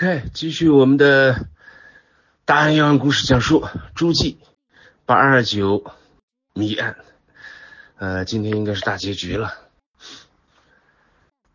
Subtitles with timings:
[0.00, 1.48] OK，继续我们的
[2.44, 4.38] 大案要案故事讲述，诸暨
[5.04, 5.90] 八二九
[6.54, 6.96] 谜案。
[7.96, 9.54] 呃，今天应该是大结局了。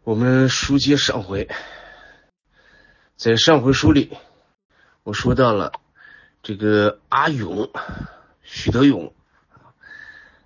[0.03, 1.47] 我们书接上回，
[3.15, 4.17] 在上回书里，
[5.03, 5.71] 我说到了
[6.41, 7.71] 这个阿勇，
[8.41, 9.15] 许德勇，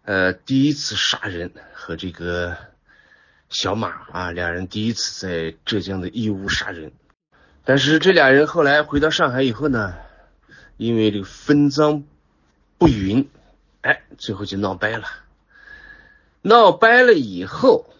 [0.04, 2.56] 呃，第一次杀人和这个
[3.50, 6.94] 小马啊，两人第一次在浙江的义乌杀人。
[7.70, 9.94] 但是这俩人后来回到上海以后呢，
[10.78, 12.06] 因为这个分赃
[12.78, 13.30] 不匀，
[13.82, 15.06] 哎，最后就闹掰了。
[16.42, 17.94] 闹掰了以后，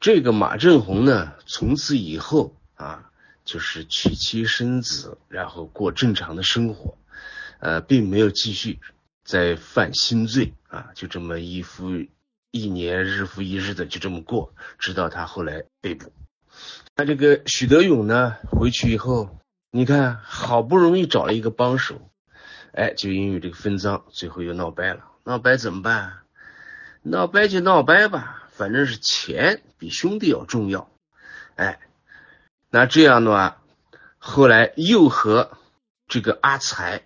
[0.00, 3.12] 这个马振宏呢，从此以后啊，
[3.44, 6.98] 就是娶妻生子，然后过正常的生活，
[7.60, 8.80] 呃，并没有继续
[9.22, 11.90] 再犯新罪啊，就这么一复
[12.50, 16.12] 一年，日复一日的就这么过，直到他后来被捕。
[17.00, 19.38] 那这个许德勇呢，回去以后，
[19.70, 22.10] 你看好不容易找了一个帮手，
[22.72, 25.06] 哎，就因为这个分赃，最后又闹掰了。
[25.24, 26.18] 闹掰怎么办？
[27.00, 30.90] 闹掰就闹掰吧，反正是钱比兄弟要重要。
[31.56, 31.80] 哎，
[32.68, 33.62] 那这样的话，
[34.18, 35.52] 后来又和
[36.06, 37.04] 这个阿才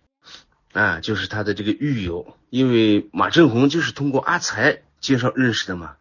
[0.73, 5.95] 啊，就是他的这个狱友，因为马振宏就是通过阿才介绍认识的嘛，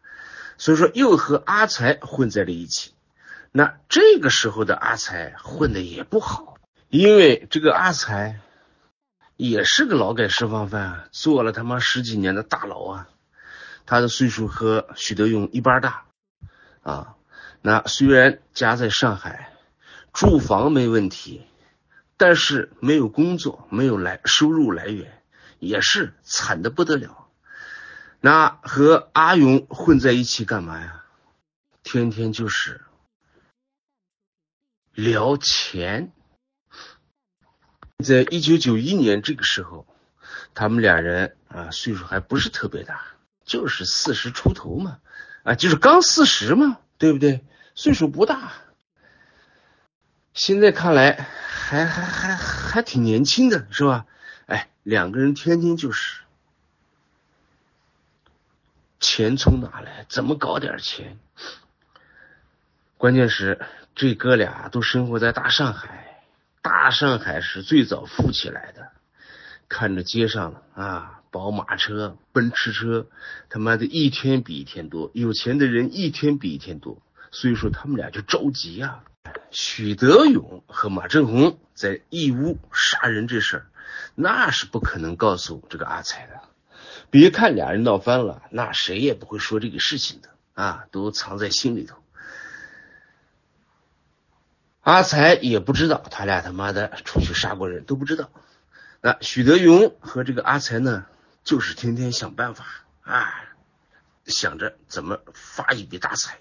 [0.57, 2.92] 所以说又和阿才混在了一起。
[3.55, 6.57] 那这个时候的阿才混的也不好，
[6.89, 8.39] 因为这个阿才
[9.37, 13.09] 也是个劳改释放犯，坐了他妈十几年的大牢啊。
[13.85, 16.05] 他的岁数和许德勇一般大
[16.81, 17.13] 啊。
[17.61, 19.53] 那虽然家在上海，
[20.13, 21.45] 住房没问题，
[22.17, 25.21] 但是没有工作，没有来收入来源，
[25.59, 27.27] 也是惨的不得了。
[28.19, 31.03] 那和阿勇混在一起干嘛呀？
[31.83, 32.81] 天天就是。
[34.93, 36.11] 聊钱，
[38.03, 39.87] 在一九九一年这个时候，
[40.53, 43.03] 他们俩人啊岁数还不是特别大，
[43.43, 44.99] 就是四十出头嘛，
[45.41, 47.43] 啊就是刚四十嘛，对不对？
[47.73, 48.53] 岁数不大，
[50.35, 54.05] 现在看来还还还还挺年轻的，是吧？
[54.45, 56.21] 哎，两个人天天就是
[58.99, 60.05] 钱从哪来？
[60.07, 61.17] 怎么搞点钱？
[62.97, 63.59] 关键是。
[63.95, 66.19] 这哥俩都生活在大上海，
[66.61, 68.91] 大上海是最早富起来的。
[69.69, 73.07] 看着街上啊，宝马车、奔驰车，
[73.49, 77.01] 他妈的一天比一天多，有钱的人一天比一天多，
[77.31, 79.03] 所以说他们俩就着急呀。
[79.51, 83.65] 许德勇和马振宏在义乌杀人这事儿，
[84.15, 86.41] 那是不可能告诉这个阿才的。
[87.11, 92.02] 别看俩人闹翻了，那谁也不会说这个事情的啊，都藏在心里头。
[94.83, 98.29] 阿才也不知道他俩他妈的出去杀过人，都不知道。
[99.01, 101.05] 那许德勇和这个阿才呢，
[101.43, 102.65] 就是天天想办法
[103.03, 103.33] 啊，
[104.25, 106.39] 想着怎么发一笔大财。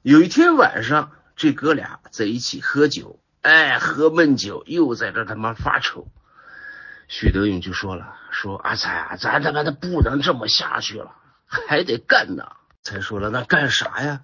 [0.00, 6.08] 有一天晚上，这哥俩在一起喝酒，哎，喝闷酒，又在这他妈发愁。
[7.06, 11.14] 许德勇就说了：“说阿才啊，咱他妈的不能这么下去了，
[11.46, 12.52] 还得干呢。”
[12.82, 14.22] 才说了：“那干啥呀？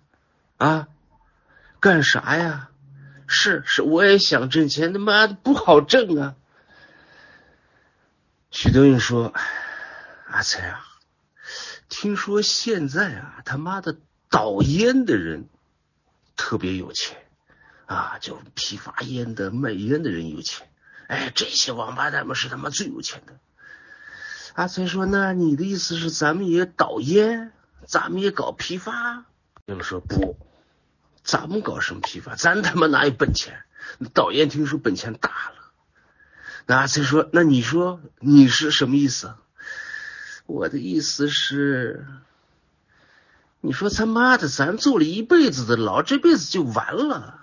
[0.56, 0.88] 啊，
[1.80, 2.68] 干啥呀？”
[3.26, 6.34] 是是，我也想挣钱，他妈的不好挣啊！
[8.50, 9.32] 许德勇说
[10.30, 10.84] ：“阿才啊，
[11.88, 13.96] 听说现在啊，他妈的
[14.30, 15.48] 倒烟的人
[16.36, 17.16] 特别有钱
[17.86, 20.68] 啊，就批发烟的、卖烟的人有钱。
[21.08, 23.38] 哎，这些王八蛋们是他妈最有钱的。”
[24.54, 27.52] 阿才说：“那你的意思是咱们也倒烟，
[27.86, 29.24] 咱们也搞批发？”
[29.66, 30.36] 他们说：“不。”
[31.24, 32.36] 咱们搞什么批发？
[32.36, 33.64] 咱他妈哪有本钱？
[34.12, 35.72] 导演听说本钱大了，
[36.66, 39.34] 那才说，那你说你是什么意思？
[40.46, 42.06] 我的意思是，
[43.60, 47.40] 你说他妈的，咱坐了一辈子的牢，这辈子就完了，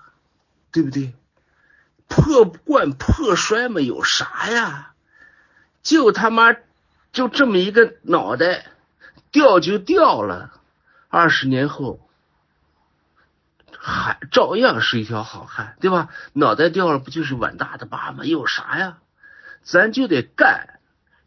[0.72, 1.14] 对不对？
[2.08, 4.94] 破罐破摔嘛，有啥呀？
[5.82, 6.56] 就他妈
[7.11, 8.67] 就这么一个脑袋，
[9.32, 10.53] 掉就掉了，
[11.08, 12.00] 二十年后。
[13.84, 16.10] 还照样是一条好汉，对吧？
[16.34, 18.24] 脑袋掉了不就是碗大的疤吗？
[18.26, 19.00] 有啥呀？
[19.64, 20.80] 咱就得干，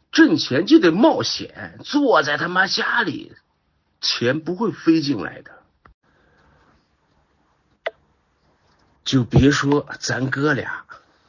[0.09, 1.77] 挣钱就得冒险。
[1.83, 3.35] 坐在他妈家里，
[3.99, 5.51] 钱不会飞进来的。
[9.03, 10.85] 就别说咱哥俩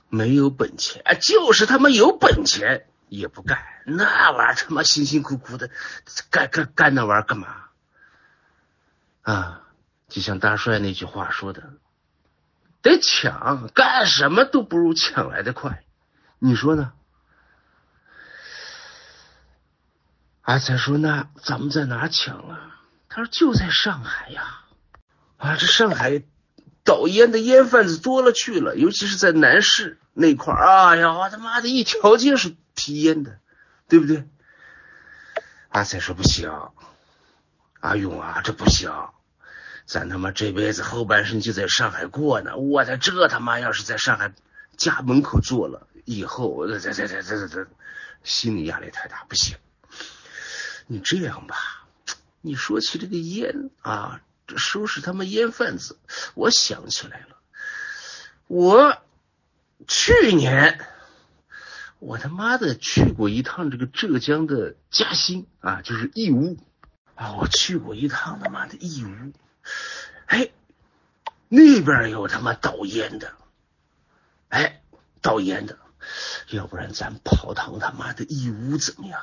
[0.08, 3.64] 没有本钱，就是他妈有本钱也不干。
[3.84, 5.70] 那玩意儿他妈辛辛苦苦的
[6.31, 7.64] 干干干那玩意儿干嘛？
[9.23, 9.62] 啊？
[10.08, 11.74] 就像大帅那句话说的
[12.80, 15.84] ：“得抢，干什么都不如抢来的快，
[16.38, 16.92] 你说呢？
[20.42, 22.78] 阿才说：“那咱们在哪抢啊？”
[23.10, 24.60] 他说：“就在上海呀！
[25.38, 26.22] 啊，这上海
[26.84, 30.64] 倒烟的烟贩子多了去了，尤其是在南市那块儿。
[30.64, 33.40] 哎呀，他妈的一条街是批烟的，
[33.88, 34.28] 对不对？”
[35.68, 36.70] 阿才说：“不行，
[37.80, 38.92] 阿勇啊，这不行，
[39.86, 42.56] 咱他妈这辈子后半生就在上海过呢。
[42.56, 44.34] 我在这他妈要是在上海
[44.76, 47.66] 家门口坐了以后，这这这这这这
[48.24, 49.56] 心理压力太大，不行。”
[50.88, 51.56] 你这样吧，
[52.40, 54.20] 你说起这个烟啊，
[54.56, 55.98] 收拾他们烟贩子，
[56.34, 57.36] 我想起来了，
[58.46, 58.96] 我
[59.88, 60.78] 去年
[61.98, 66.56] 我他妈的去过一趟这个浙江的嘉兴啊，就是义乌
[67.16, 69.32] 啊，我去过一趟他妈的义乌，
[70.26, 70.50] 哎，
[71.48, 73.32] 那边有他妈倒烟的，
[74.48, 74.80] 哎，
[75.22, 75.78] 倒烟的，
[76.50, 79.20] 要不然咱跑趟他妈的义乌怎么样？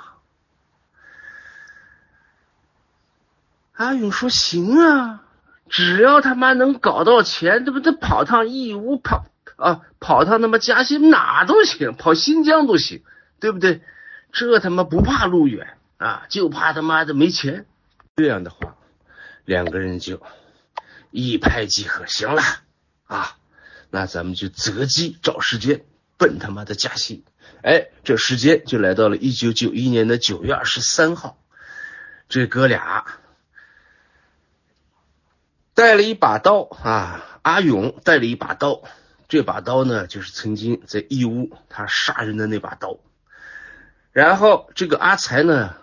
[3.74, 5.24] 阿勇说：“行啊，
[5.68, 7.92] 只要他妈能搞到钱，对不对？
[7.92, 9.26] 跑趟义乌，跑
[9.58, 13.04] 啊，跑趟他妈嘉兴，哪都行，跑新疆都行，
[13.40, 13.82] 对不对？
[14.32, 17.66] 这他妈不怕路远啊，就怕他妈的没钱。
[18.16, 18.76] 这样的话，
[19.46, 20.22] 两个人就
[21.12, 22.06] 一拍即合。
[22.06, 22.42] 行了
[23.06, 23.38] 啊，
[23.90, 25.86] 那咱们就择机找时间
[26.18, 27.24] 奔他妈的嘉兴。
[27.62, 31.38] 哎，这时间就来到了一九九一年的九月二十三号，
[32.30, 33.06] 这哥俩。”
[35.76, 38.84] 带了一把刀啊，阿勇带了一把刀，
[39.28, 43.00] 这把刀呢，就是曾经在义乌他杀人的那把刀。
[44.12, 45.76] 然后这个阿才呢，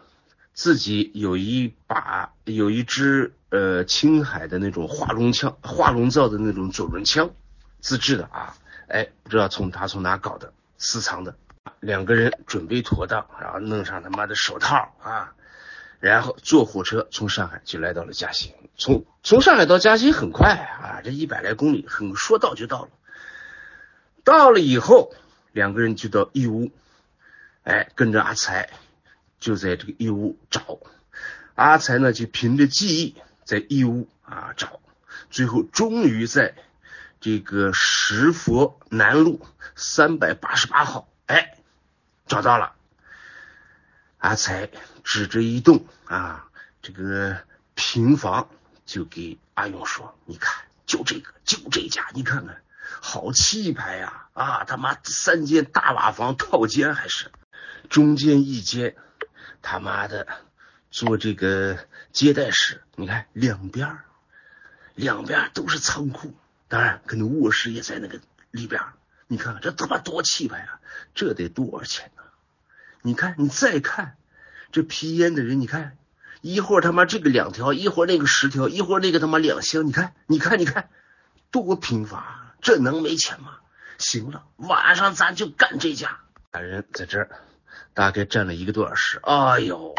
[0.53, 7.31] 自己有一把有一支呃青海的那种化龙枪，化龙造的那种左轮枪，
[7.81, 8.55] 自制的啊，
[8.89, 11.37] 哎，不知道从他从哪搞的，私藏的。
[11.81, 15.35] 两个人准备妥当，然后弄上他妈的手套啊。
[16.01, 22.89] 然后坐火车从上海就来到了嘉兴，从从上海到嘉兴很快啊，这一百来公里，很说到就到了。
[24.25, 25.13] 到了以后，
[25.53, 26.71] 两个人就到义乌，
[27.65, 28.71] 哎，跟着阿才
[29.39, 30.79] 就在这个义乌找。
[31.61, 34.81] 阿才呢就凭着记忆在义乌啊找，
[35.29, 36.55] 最后终于在
[37.21, 39.47] 这个石佛南路
[39.77, 41.59] 三百八十八号，哎，
[42.27, 42.73] 找到了。
[44.17, 44.71] 阿才
[45.05, 46.49] 指着一栋啊，
[46.81, 47.43] 这个
[47.75, 48.49] 平房，
[48.87, 52.63] 就给阿勇说：“你看，就这个，就这家，你看看，
[53.03, 54.29] 好气派呀！
[54.33, 57.31] 啊，他妈三间大瓦房套间还是，
[57.91, 58.97] 中间一间，
[59.61, 60.27] 他妈的
[60.91, 61.79] 做这个
[62.13, 62.83] 接待室。
[62.97, 63.99] 你看两边，
[64.95, 66.35] 两边都是仓库，
[66.69, 68.21] 当然可能卧室也在那个
[68.51, 68.81] 里边。
[69.27, 70.81] 你看看这他妈多气派啊！
[71.15, 72.23] 这得多少钱呢？”
[73.03, 74.17] 你看，你再看
[74.73, 75.97] 这批烟的人，你看
[76.43, 80.91] 一会儿他妈这个两条，一会儿那个十条，一会儿那个他妈两箱，你看，你看，你看，
[81.51, 83.59] 多贫乏，这能没钱吗？
[83.99, 86.19] 行了，晚上咱就干这家。
[86.53, 87.31] 俩人在这儿
[87.95, 89.95] 大概站了一个多小时，哎呦，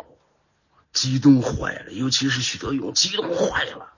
[0.93, 3.93] 激动坏了，尤其是许德勇，激动坏了，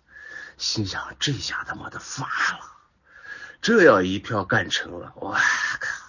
[0.58, 2.60] 心想这下他妈的发了，
[3.62, 6.06] 这要一票干成了，我靠，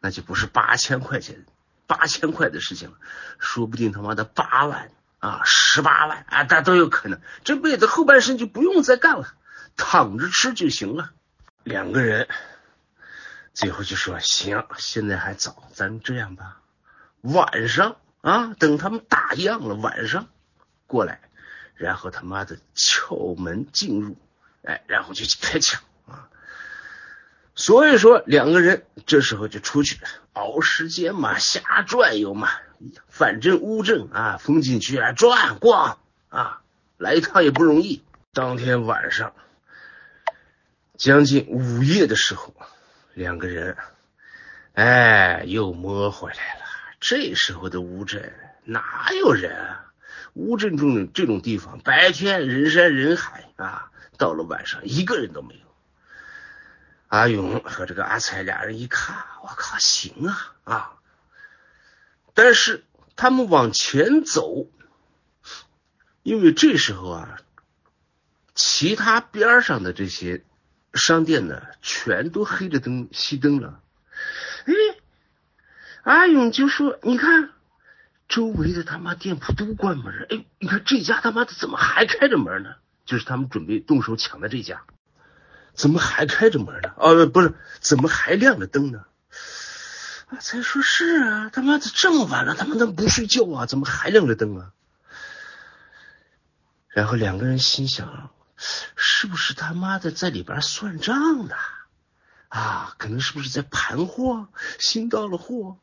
[0.00, 1.44] 那就不是八千块钱。
[1.88, 2.96] 八千块的事情了，
[3.38, 4.90] 说不定他妈的八万
[5.20, 7.20] 啊，十八万啊，那都有可能。
[7.44, 9.34] 这辈子后半生就不用再干了，
[9.76, 11.12] 躺着吃就行了。
[11.62, 12.26] 两个人
[13.54, 16.60] 最后就说：“行，现在还早，咱这样吧，
[17.20, 17.94] 晚上
[18.26, 20.26] 啊，等他们打烊了，晚上
[20.88, 21.20] 过来，
[21.76, 24.16] 然后他妈的撬门进入，
[24.64, 25.80] 哎，然后就开枪。”
[27.54, 30.00] 所以说，两个人这时候就出去
[30.32, 32.50] 熬时间嘛，瞎转悠嘛，
[33.08, 36.62] 反正乌镇啊，风景区啊转逛啊，
[36.98, 38.02] 来一趟也不容易。
[38.32, 39.34] 当天晚上
[40.96, 42.52] 将近午夜的时候，
[43.14, 43.76] 两个人
[44.74, 46.65] 哎又摸回来了。
[47.00, 48.34] 这时候的乌镇
[48.64, 49.56] 哪有人？
[49.56, 49.82] 啊？
[50.34, 55.60] 乌镇这种这种地方，白天人山人海啊，到了晚上一个人都没有。
[57.08, 60.92] 阿勇和这个阿才俩人一看，我靠，行啊啊！
[62.34, 62.84] 但是
[63.14, 64.66] 他们往前走，
[66.22, 67.38] 因为这时候啊，
[68.54, 70.44] 其他边上的这些
[70.92, 73.80] 商店呢，全都黑着灯熄灯了。
[74.66, 74.72] 哎，
[76.06, 77.50] 阿勇就说：“你看，
[78.28, 80.26] 周围的他妈店铺都关门了。
[80.30, 82.76] 哎，你看这家他妈的怎么还开着门呢？
[83.04, 84.82] 就是他们准备动手抢的这家。”
[85.74, 86.92] 怎么还开着门呢？
[86.96, 89.04] 哦，不是，怎么还亮着灯呢？
[90.28, 93.66] 阿才说是啊，他妈的这么晚了，他妈的不睡觉啊？
[93.66, 94.70] 怎么还亮着灯啊？
[96.88, 98.30] 然后两个人心想，
[98.94, 101.56] 是不是他妈的在里边算账呢？
[102.46, 104.46] 啊，可能是不是在盘货，
[104.78, 105.78] 新到了货？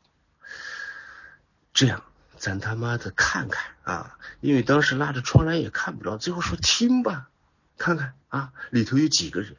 [1.74, 2.04] 这样，
[2.38, 7.28] 咱他妈的看看啊，因为当时拉着窗帘也看不着，最后说听吧，
[7.76, 9.56] 看看啊，里头有几个人？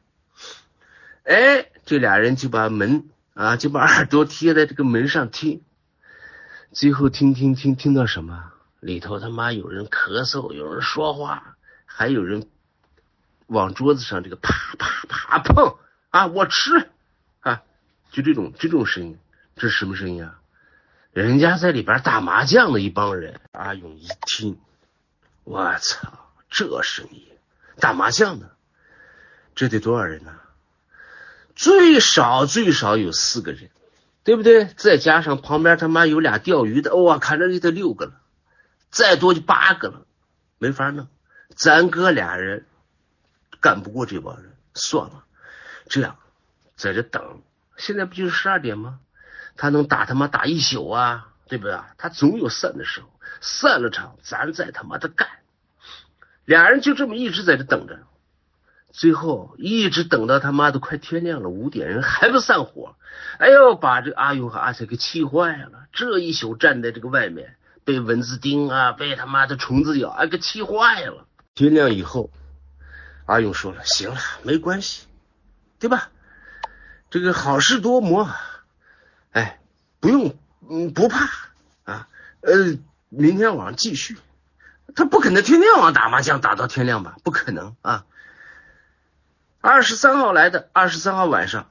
[1.25, 5.61] 哎，这俩人就把门啊，就把耳朵贴在这个门上听，
[6.71, 8.53] 最后听听听听到什么？
[8.79, 12.47] 里头他妈有人咳嗽，有人说话，还有人
[13.47, 15.75] 往桌子上这个啪啪啪碰
[16.11, 16.89] 啊，我吃
[17.41, 17.61] 啊。
[18.11, 19.19] 就这种这种声音，
[19.57, 20.39] 这是什么声音啊？
[21.15, 23.39] 人家在里边打麻将的一帮人。
[23.53, 24.59] 阿勇一听，
[25.45, 26.11] 我操，
[26.49, 27.25] 这声音，
[27.79, 28.53] 打麻将的，
[29.55, 30.35] 这得多少人呢？
[31.55, 33.69] 最少最少有四个人，
[34.25, 34.65] 对不对？
[34.65, 38.19] 再加上旁边他妈有俩钓鱼的，我看这里头六个了，
[38.89, 40.05] 再多就八个了，
[40.57, 41.07] 没法弄。
[41.55, 42.65] 咱哥俩人
[43.61, 45.23] 干不过这帮人，算了，
[45.87, 46.17] 这样
[46.75, 47.41] 在这等。
[47.77, 48.99] 现在不就是十二点吗？
[49.57, 51.77] 他能打他妈打一宿啊，对不对？
[51.97, 53.07] 他总有散的时候，
[53.41, 55.27] 散了场，咱再他妈的干。
[56.45, 57.99] 俩人就这么一直在这等着，
[58.91, 62.95] 最后一直等到他妈的快天亮了，五点人还不散伙。
[63.39, 65.85] 哎呦，把这阿勇和阿才给气坏了。
[65.91, 71.25] 这一宿站在这个外面，被蚊子叮啊，被他妈的虫子咬，哎，给气坏了。
[71.55, 72.29] 天亮以后，
[73.25, 75.07] 阿勇说了：“行了，没关系，
[75.79, 76.09] 对吧？”
[77.09, 78.29] 这个好事多磨，
[79.35, 79.59] 哎，
[79.99, 80.37] 不用，
[80.69, 81.27] 嗯，不怕
[81.83, 82.07] 啊，
[82.39, 84.17] 呃，明天晚上继续。
[84.95, 87.17] 他不可能天天晚上打麻将打到天亮吧？
[87.25, 88.05] 不可能啊。
[89.59, 91.67] 二十三号来的，二十三号晚上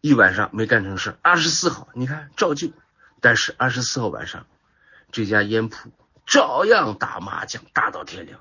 [0.00, 1.16] 一晚上没干成事。
[1.22, 2.70] 二十四号你看照旧，
[3.20, 4.46] 但是二十四号晚上
[5.10, 5.90] 这家烟铺
[6.24, 8.38] 照样打麻将打到天亮。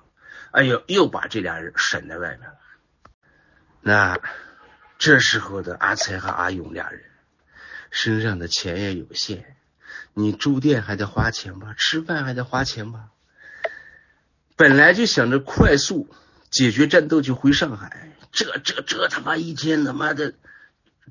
[0.52, 2.56] 哎呦，又把这俩人审在外面了。
[3.82, 4.20] 那。
[5.04, 7.04] 这时候的阿才和阿勇俩人
[7.92, 9.44] 身上的钱也有限，
[10.16, 13.10] 你住店还得花钱吧，吃饭还得花钱吧。
[14.56, 16.10] 本来就想着快速
[16.50, 20.34] 解决战斗就回上海，这这这他妈一天他妈的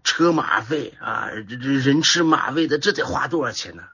[0.03, 3.85] 车马费啊，这这人吃马喂的，这得花多少钱呢？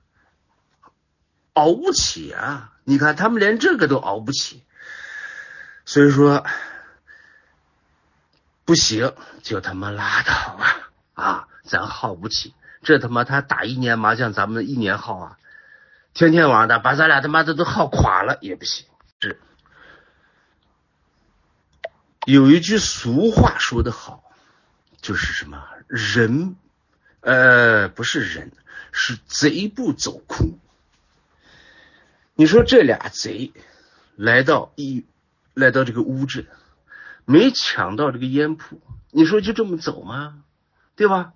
[1.52, 2.72] 熬不起啊！
[2.84, 4.62] 你看他们连这个都熬不起，
[5.84, 6.46] 所以说。
[8.66, 9.14] 不行，
[9.44, 10.90] 就他妈拉倒吧！
[11.14, 12.52] 啊，咱耗不起，
[12.82, 15.38] 这他妈他打一年麻将，咱们一年耗啊，
[16.14, 18.86] 天天玩的，把咱俩他妈的都耗垮了也不行。
[19.20, 19.40] 是，
[22.26, 24.22] 有一句俗话说得好，
[25.00, 26.56] 就是什么人，
[27.20, 28.52] 呃，不是人，
[28.92, 30.58] 是贼不走空。
[32.34, 33.52] 你说这俩贼
[34.14, 35.06] 来到一，
[35.54, 36.46] 来到这个乌镇。
[37.28, 38.80] 没抢到这个烟铺，
[39.10, 40.44] 你说就这么走吗？
[40.94, 41.32] 对吧？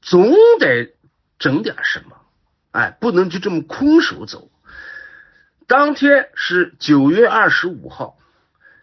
[0.00, 0.94] 总得
[1.38, 2.16] 整点什么，
[2.70, 4.50] 哎，不能就这么空手走。
[5.66, 8.16] 当天是九月二十五号，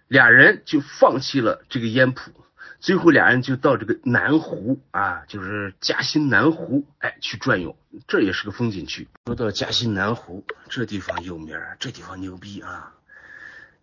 [0.08, 2.32] 俩人就放弃了这个烟铺，
[2.80, 7.76] 最后俩人就到这个南湖啊，就是嘉兴南湖，哎，去转悠。
[8.08, 9.08] 这也是个风景区。
[9.26, 12.94] 说到嘉兴南湖，这地方有名，这地方牛逼啊，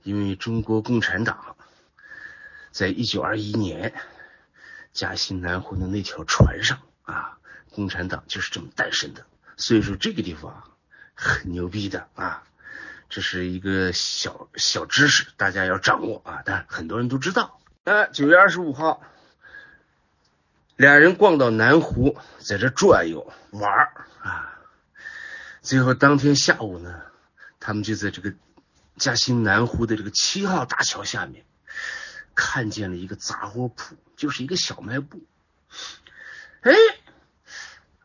[0.04, 1.56] 因为中国共产党。
[2.70, 3.92] 在一九二一年，
[4.92, 7.38] 嘉兴南湖的那条船上啊，
[7.71, 9.26] 共产党就是这么诞生的。
[9.56, 10.71] 所以说这个地方
[11.14, 12.42] 很牛逼的啊，
[13.09, 16.42] 这是一个小小知识，大家要掌握啊。
[16.44, 17.61] 但很多人都知道。
[17.85, 19.02] 那九月二十五号，
[20.76, 24.59] 俩人逛到南湖，在这转悠玩啊。
[25.61, 27.02] 最后当天下午呢，
[27.61, 28.35] 他们就在这个
[28.97, 31.44] 嘉兴南湖的这个七号大桥下面。
[32.35, 35.21] 看见了一个杂货铺，就是一个小卖部。
[36.62, 36.73] 哎，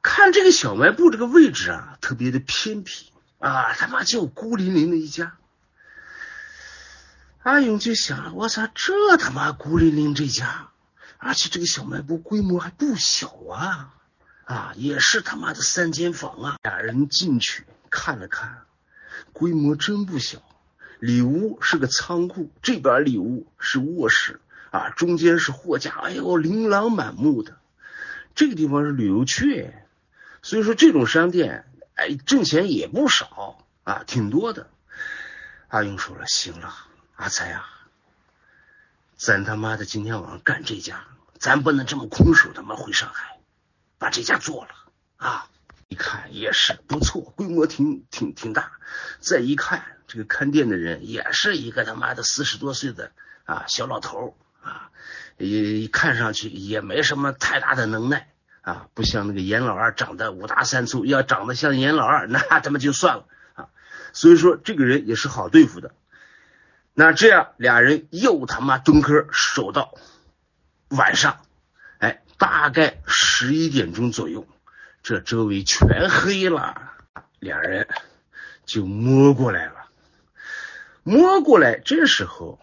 [0.01, 5.37] 看这个小卖部这个位置啊，特别的偏僻啊，他妈就孤零零的一家。
[7.43, 10.69] 阿勇就想，我操，这他妈孤零零这家，
[11.19, 13.93] 而且这个小卖部规模还不小啊，
[14.45, 16.57] 啊，也是他妈的三间房啊。
[16.63, 18.63] 俩人进去看了看，
[19.33, 20.41] 规模真不小。
[20.99, 27.55] 里屋是个仓库，这边里屋是卧室啊，中间是货架，哎呦，琳琅满目的。
[28.37, 29.73] 这个地方是旅游区，
[30.43, 31.65] 所以说这种商店，
[31.95, 34.69] 哎，挣钱也不少啊，挺多的。
[35.69, 36.71] 阿勇说了，行了，
[37.15, 37.67] 阿才啊，
[39.15, 41.07] 咱他妈的今天晚上干这家，
[41.39, 43.39] 咱不能这么空手他妈回上海，
[43.97, 44.71] 把这家做了
[45.15, 45.49] 啊！
[45.87, 48.73] 一看也是不错，规模挺挺挺大。
[49.19, 53.11] 再一看，这个看店的人也是一个他妈的四十多岁的
[53.45, 54.91] 啊小老头啊，
[55.37, 58.29] 也看上去也没什么太大的能耐
[58.61, 63.69] 啊，不像那个严老二长得五大三粗，要长得像严老二，那他妈就算了啊。
[64.13, 65.93] 所以说这个人也是好对付的。
[66.93, 69.93] 那这样俩人又他妈蹲坑守到
[70.89, 71.41] 晚上，
[71.99, 74.47] 哎，大概十一点钟左右。
[75.03, 76.91] 这周围全黑了，
[77.39, 77.87] 俩人
[78.65, 79.73] 就摸过来了。
[81.03, 82.59] 摸过来，这时候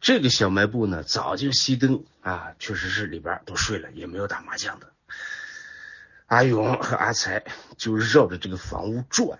[0.00, 4.92] 这个小卖部呢早就熄灯啊，确实是里边都睡了，也没有打麻将的。
[6.26, 7.44] 阿勇和阿才
[7.76, 9.38] 就绕着这个房屋转，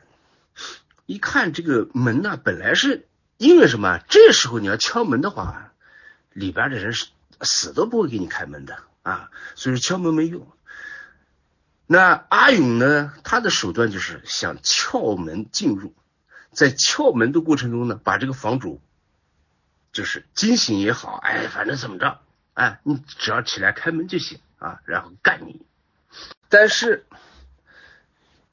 [1.06, 3.98] 一看这个门呢，本来是因为什么？
[4.08, 5.72] 这时候你要敲门的话，
[6.32, 7.08] 里边的人是
[7.42, 10.46] 死都不会给你开门的啊，所以说敲门没用。
[11.86, 13.14] 那阿勇呢？
[13.22, 15.94] 他的手段就是想撬门进入，
[16.52, 18.80] 在撬门的过程中呢，把这个房主
[19.92, 22.20] 就是惊醒也好，哎，反正怎么着，
[22.54, 25.62] 哎，你只要起来开门就行啊，然后干你。
[26.48, 27.06] 但是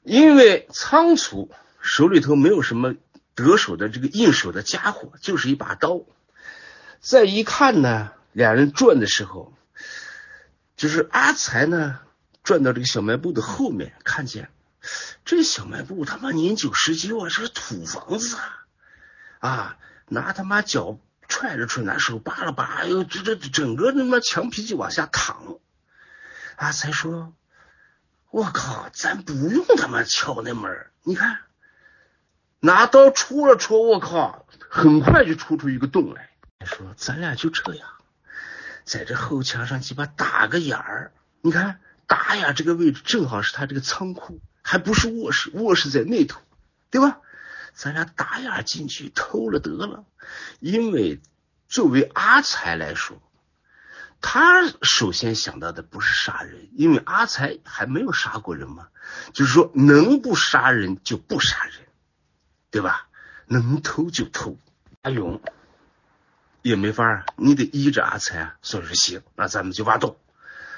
[0.02, 1.50] 因为仓促，
[1.80, 2.94] 手里头没有什么
[3.34, 6.00] 得手的这个应手的家伙，就是一把刀。
[7.00, 9.52] 再一看呢，俩人转的时候，
[10.76, 12.00] 就是阿才呢。
[12.42, 14.50] 转到这个小卖部的后面，看见
[15.24, 18.66] 这小卖部他妈年久失修啊，是土房子啊！
[19.40, 20.96] 啊，拿他妈脚
[21.28, 25.58] 踹着踹，拿手扒了扒，哎呦，这这整个他妈墙皮就往下淌。
[26.56, 27.34] 阿才说
[28.30, 31.40] ：“我靠，咱不用他妈敲那门你看，
[32.60, 36.30] 拿刀戳了戳，我靠，很快就戳出一个洞来。
[36.64, 37.88] 说咱俩就这样，
[38.84, 46.40] 在这后墙上鸡巴打个眼儿，你看。”打眼，这个位置正好是他这个仓库，还不是卧室，卧室在那头，
[46.88, 47.18] 对吧？
[47.76, 50.06] 咱俩打眼进去偷了得了。
[50.60, 51.20] 因为
[51.68, 53.22] 作为阿才来说，
[54.22, 58.88] 他首先想到的不是杀人，因为阿才还没有杀过人嘛，
[59.34, 61.74] 就是说能不杀人就不杀人，
[62.70, 63.08] 对吧？
[63.46, 64.58] 能偷就偷。
[65.02, 65.40] 阿勇
[66.62, 70.16] 也没法啊，你得依着阿才啊，所以说行，那咱们就挖洞。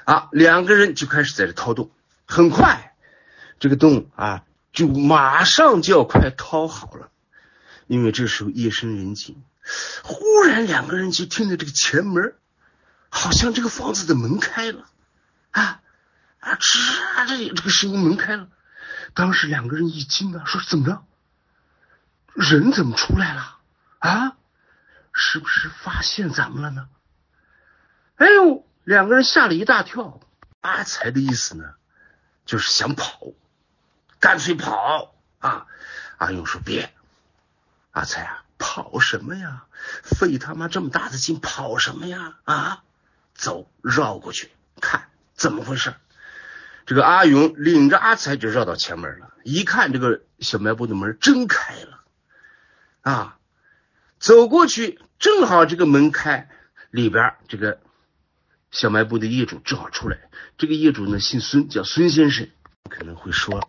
[0.03, 1.91] 啊，两个人就开始在这掏洞，
[2.25, 2.93] 很快，
[3.57, 7.09] 这个洞啊，就马上就要快掏好了。
[7.87, 9.43] 因为这时候夜深人静，
[10.03, 12.35] 忽然两个人就听到这个前门，
[13.09, 14.85] 好像这个房子的门开了，
[15.51, 15.81] 啊
[16.39, 16.79] 啊吱
[17.15, 18.47] 啊，这这个声音门开了。
[19.13, 21.03] 当时两个人一惊啊，说怎么着？
[22.33, 23.57] 人怎么出来了？
[23.97, 24.37] 啊，
[25.13, 26.87] 是不是发现咱们了呢？
[28.15, 28.65] 哎呦！
[28.85, 30.19] 两个人吓了一大跳，
[30.61, 31.75] 阿才的意思呢，
[32.45, 33.19] 就是想跑，
[34.19, 35.65] 干脆跑啊！
[36.17, 36.93] 阿勇说别，
[37.91, 39.65] 阿才啊，跑什么呀？
[40.03, 42.37] 费他妈这么大的劲跑什么呀？
[42.43, 42.83] 啊，
[43.33, 44.51] 走，绕过去
[44.81, 45.93] 看怎么回事。
[46.85, 52.03] 这个阿勇领着阿才就绕到前门了，一看这个小卖部的门真开了，
[53.01, 53.37] 啊，
[54.19, 56.49] 走过去正好这个门开，
[56.91, 57.79] 里边这个。
[58.71, 60.29] 小卖部的业主正好出来，
[60.59, 62.47] 这个业主呢姓孙，叫孙先生。
[62.87, 63.67] 可能会说，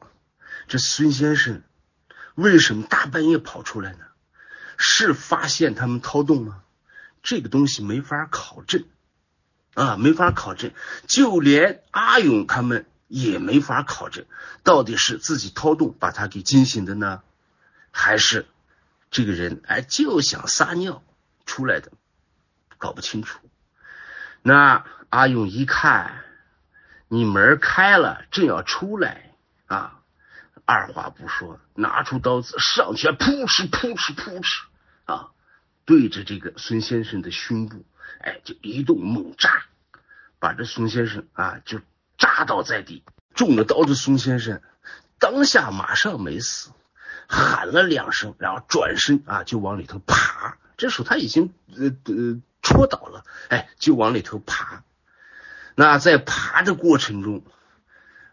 [0.71, 1.65] 这孙先生
[2.37, 4.05] 为什么大半夜跑出来呢？
[4.77, 6.63] 是发现他们掏洞吗？
[7.25, 8.85] 这个东西没法考证
[9.75, 10.71] 啊，没法考证，
[11.09, 14.27] 就连阿勇他们也没法考证，
[14.63, 17.23] 到底是自己掏洞把他给惊醒的呢，
[17.91, 18.47] 还是
[19.11, 21.03] 这个人哎就想撒尿
[21.47, 21.91] 出来的？
[22.79, 23.41] 搞不清楚。
[24.41, 26.23] 那阿勇一看，
[27.09, 29.35] 你门开了，正要出来
[29.67, 30.00] 啊，
[30.71, 34.63] 二话不说，拿出刀子上前，扑哧扑哧扑哧
[35.05, 35.31] 啊，
[35.85, 37.85] 对着这个孙先生的胸部，
[38.21, 39.65] 哎，就一顿猛扎，
[40.39, 41.81] 把这孙先生啊就
[42.19, 43.03] 扎倒在地。
[43.35, 44.63] 中了刀的孙先生
[45.19, 46.71] 当下马上没死，
[47.27, 50.59] 喊了两声，然后转身啊就往里头爬。
[50.77, 52.41] 这时候他已经呃呃。
[52.63, 54.85] 戳倒了，哎，就往里头爬。
[55.77, 57.43] 那在爬的过程中，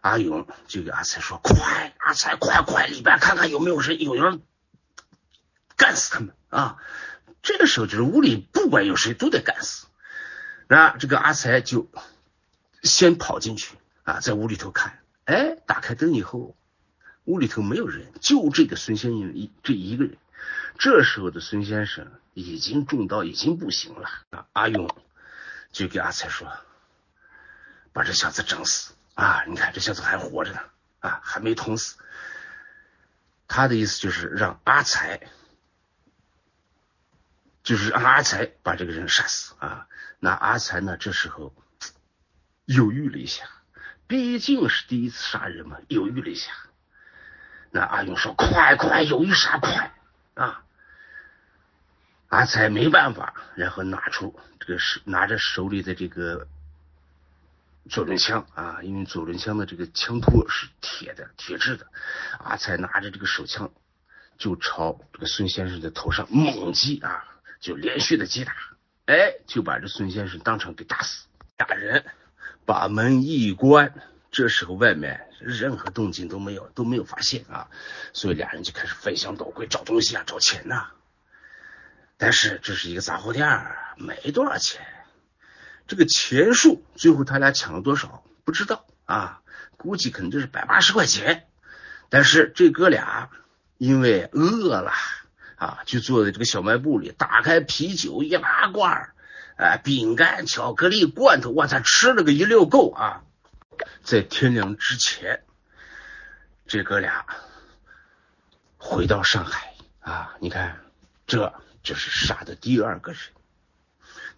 [0.00, 4.42] 阿勇就给阿才说：“快，阿才，快快，里边看看有没有人，有人
[5.76, 6.76] 干死他们啊！”
[7.42, 9.86] 这个时候就是屋里不管有谁都得干死。
[10.68, 11.88] 那这个阿才就
[12.82, 16.56] 先跑进去啊，在屋里头看，哎，打开灯以后，
[17.24, 20.16] 屋里头没有人，就这个孙先生一这一个人。
[20.78, 24.08] 这时候的孙先生已经中刀，已经不行了。
[24.30, 24.88] 啊阿勇
[25.72, 26.48] 就给阿才说
[27.92, 29.42] ：“把这小子整死啊！
[29.48, 30.60] 你看这小子还活着呢
[31.00, 31.96] 啊，还没捅死。
[33.48, 35.28] 他的意思就是让阿才，
[37.64, 39.88] 就是让阿才把这个人杀死啊。
[40.20, 41.52] 那阿才呢，这时候
[42.64, 43.48] 犹豫了一下，
[44.06, 46.52] 毕竟是第一次杀人嘛，犹豫了一下。
[47.72, 49.92] 那阿勇说：“快快，犹豫啥快
[50.34, 50.62] 啊？”
[52.30, 56.46] 阿才没办法，然后拿出这个手，拿着手里的这个
[57.88, 61.86] 左轮枪啊，因为左轮枪的这个枪托是铁的、铁质的。
[62.38, 63.70] 阿才拿着这个手枪，
[64.36, 67.24] 就朝这个孙先生的头上猛击啊，
[67.60, 68.54] 就连续的击打，
[69.06, 71.26] 哎，就把这孙先生当场给打死。
[71.56, 72.04] 俩人
[72.64, 73.92] 把门一关，
[74.30, 77.68] 这时候外面任何动静都没有，都没有发现啊，
[78.12, 80.90] 所以俩人就开始翻箱倒柜找东西啊，找钱呐。
[82.16, 83.48] 但是这是一个杂货店，
[83.96, 84.86] 没多少钱。
[85.88, 89.40] 这个钱数最后他俩抢了多少不知道啊，
[89.76, 91.48] 估计可能就是百八十块钱。
[92.08, 93.30] 但是这哥俩
[93.78, 94.92] 因为饿了
[95.56, 99.12] 啊，就坐在这个小卖部里，打开啤酒一大罐，
[99.56, 103.22] 哎，饼干、巧克力、罐头，我操，吃了个一溜够啊！
[104.04, 105.42] 在天亮之前，
[106.66, 107.26] 这哥俩
[108.76, 110.80] 回到上海啊，你看
[111.26, 111.52] 这。
[111.80, 113.20] 就是杀的第二个人，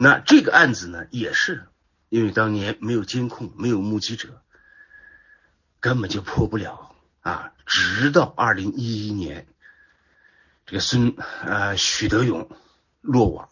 [0.02, 1.66] 那这个案子呢，也是
[2.08, 4.40] 因为当年没有监控，没有目击者，
[5.78, 7.52] 根本就破不了啊。
[7.66, 9.46] 直到二零一一年，
[10.64, 12.48] 这个孙呃许德勇
[13.02, 13.50] 落网，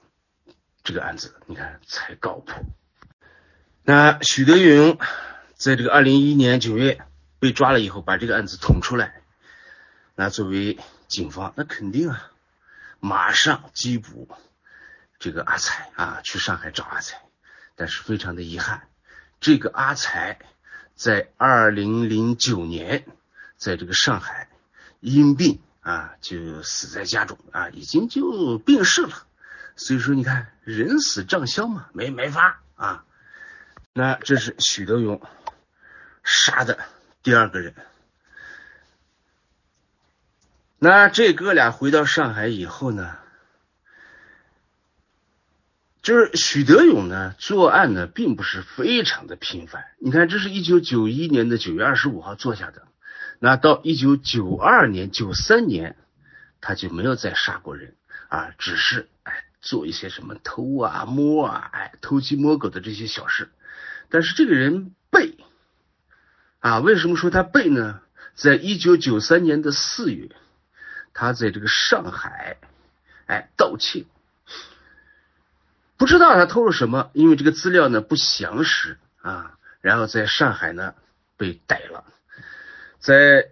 [0.85, 2.65] 这个案子你看才告破。
[3.83, 4.99] 那许德勇
[5.55, 7.03] 在这个二零一一年九月
[7.39, 9.21] 被抓了以后，把这个案子捅出来，
[10.15, 12.33] 那作为警方，那肯定啊。
[13.01, 14.31] 马上缉捕
[15.19, 17.21] 这个阿才啊，去上海找阿才，
[17.77, 18.89] 但是非常的遗憾，
[19.41, 20.39] 这个阿才
[20.95, 23.05] 在二零零九年
[23.57, 24.49] 在这个上海
[25.01, 29.25] 因病啊就死在家中啊，已经就病逝了。
[29.77, 33.05] 所以说你看人死账消嘛，没没法啊。
[33.93, 35.21] 那这是许德勇
[36.23, 36.79] 杀的
[37.23, 37.75] 第二个人。
[40.79, 43.17] 那这哥俩回到上海以后呢，
[46.09, 49.85] 就是许德勇呢作案呢并不是非常的频繁。
[49.99, 52.89] 你看，这是一九九一年的九月二十五号做下的，
[53.39, 55.97] 那到一九九二年、九三年，
[56.63, 57.95] 他就没有再杀过人
[58.31, 63.51] 啊，只是哎做一些什么偷啊、摸啊、哎偷鸡摸狗的这些小事。
[64.09, 65.37] 但是这个人背
[66.61, 68.01] 啊，为什么说他背呢？
[68.35, 70.31] 在一九九三年的四月。
[71.13, 72.57] 他在这个上海，
[73.27, 74.07] 哎，盗窃，
[75.99, 79.59] 不知道他偷了什么，因为这个资料呢不详实啊。
[79.81, 80.95] 然后在上海呢
[81.37, 82.05] 被逮了，
[82.99, 83.51] 在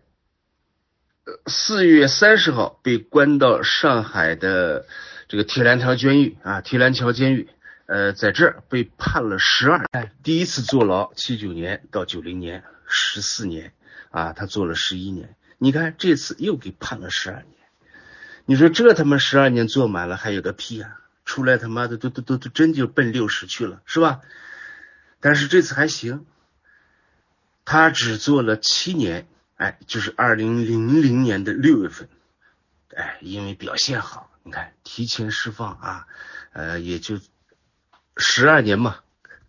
[1.46, 4.86] 四月三十号被关到上海的
[5.28, 7.48] 这个铁栏桥监狱啊，铁栏桥监狱，
[7.86, 13.72] 呃，在这儿被判了十二年，第一次坐牢七九年到九零年十四年
[14.10, 15.36] 啊，他坐了十一年。
[15.58, 17.52] 你看这次又给判了十二年。
[18.44, 21.00] 你说这他妈十二年坐满了还有个屁啊！
[21.26, 24.20] 出来他妈的都都都都真就奔六十去了，是吧？
[25.20, 26.24] 但是这次还行，
[27.64, 32.08] 他只做了七年，哎，就是二零零零年的六月份，
[32.94, 36.06] 哎，因为表现好，你看提前释放啊，
[36.52, 37.18] 呃，也就
[38.16, 39.00] 十二年嘛，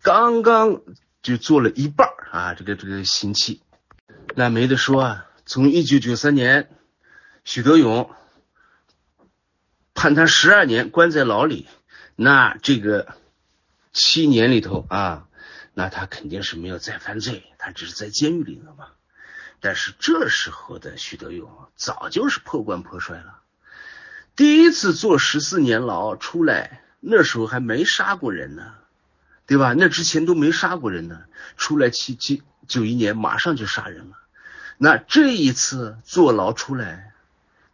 [0.02, 0.82] 刚刚
[1.22, 3.62] 就做了一半啊，这个这个刑期，
[4.34, 6.68] 那没得说啊，从一九九三年，
[7.44, 8.10] 许德勇。
[9.98, 11.66] 判他十二年关在牢里，
[12.14, 13.16] 那这个
[13.92, 15.26] 七年里头啊，
[15.74, 18.86] 那他肯定是没有再犯罪，他只是在监狱里了嘛。
[19.58, 23.40] 但是这时候的徐德勇早就是破罐破摔了，
[24.36, 28.74] 第一次坐十四年牢出来，那时候还没杀过人呢，
[29.46, 29.74] 对吧？
[29.76, 31.24] 那之前都没杀过人呢，
[31.56, 34.16] 出来七七九一年马上就杀人了，
[34.76, 37.14] 那这一次坐牢出来，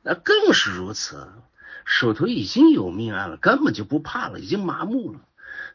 [0.00, 1.28] 那更是如此。
[1.84, 5.20] 手头已经有命案了，根本就不怕了，已经麻木了。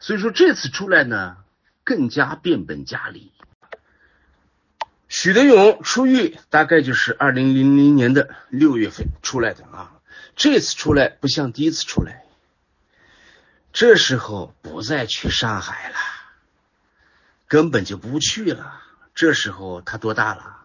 [0.00, 1.36] 所以说这次出来呢，
[1.84, 3.32] 更加变本加厉。
[5.08, 9.92] 许德勇出狱大概就是二零零零年的六月份出来的啊。
[10.36, 12.24] 这次出来不像第一次出来，
[13.72, 15.96] 这时候不再去上海了，
[17.46, 18.80] 根本就不去了。
[19.14, 20.56] 这时候他多大了？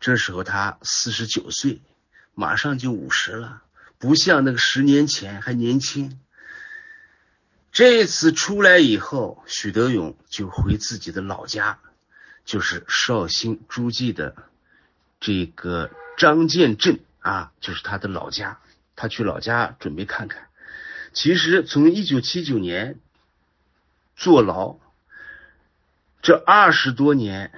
[0.00, 1.80] 这时候他四十九岁，
[2.34, 3.62] 马上就五十了。
[4.00, 6.18] 不像那个十年前还年轻。
[7.70, 11.78] 这次出来以后，许德勇就回自己的老家，
[12.44, 14.34] 就是绍兴诸暨的
[15.20, 18.58] 这个张建镇啊，就是他的老家。
[18.96, 20.48] 他去老家准备看看。
[21.12, 22.98] 其实从一九七九年
[24.16, 24.78] 坐牢
[26.22, 27.52] 这二十多年，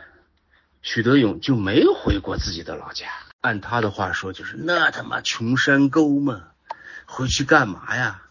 [0.82, 3.06] 许德勇就没回过自己的老家。
[3.42, 6.44] 按他的话说，就是那他妈穷山沟嘛，
[7.04, 8.22] 回去干嘛呀？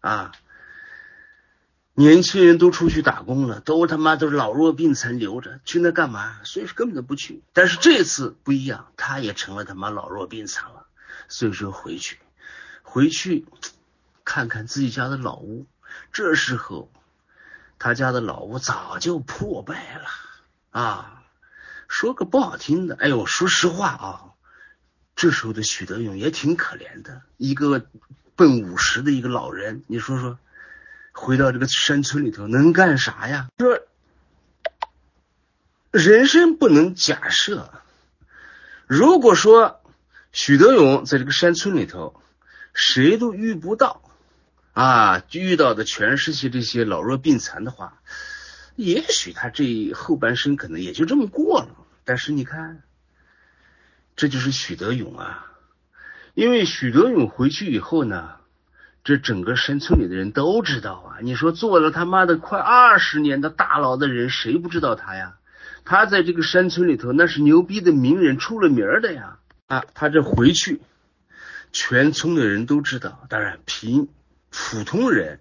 [0.00, 0.32] 啊！
[1.92, 6.40] 年轻人都出去打工了，都他妈都是老弱病残留着，去那干嘛？
[6.44, 7.42] 所以说根本都不去。
[7.52, 10.86] 但是这次不一样，他也成了他妈老弱病残了，
[11.28, 12.18] 所以说回去，
[12.82, 13.44] 回去
[14.24, 15.66] 看看自己家的老屋。
[16.12, 16.90] 这时候，
[17.78, 20.04] 他家的老屋早就破败了
[20.70, 21.24] 啊！
[21.88, 24.29] 说个不好听的，哎呦，说实话啊，
[25.20, 27.84] 这时候的许德勇也挺可怜的，一个
[28.36, 30.38] 奔五十的一个老人，你说说。
[31.12, 33.48] 回到这个山村里头能干啥呀？
[33.58, 33.80] 说
[35.90, 37.70] 人生不能假设，
[38.86, 39.82] 如果说
[40.32, 42.22] 许德勇在这个山村里头，
[42.72, 44.00] 谁都遇不到
[44.72, 48.00] 啊，遇到的全是些这些老弱病残的话，
[48.74, 51.76] 也许他这后半生可能也就这么过了。
[52.04, 52.82] 但是你看，
[54.20, 55.46] 这就是许德勇啊，
[56.34, 58.36] 因为许德勇回去以后呢。
[59.02, 61.18] 这整个山村里的人都知道啊！
[61.22, 65.36] 你说坐了他妈的快二十年的大牢的人，谁不知道他呀？
[65.86, 69.38] 他在这个山村里头那是牛逼的名人，出了名的呀！
[69.68, 70.82] 啊，他这回去，
[71.72, 73.24] 全村的人都知道。
[73.30, 74.10] 当然，平
[74.50, 75.40] 普通人，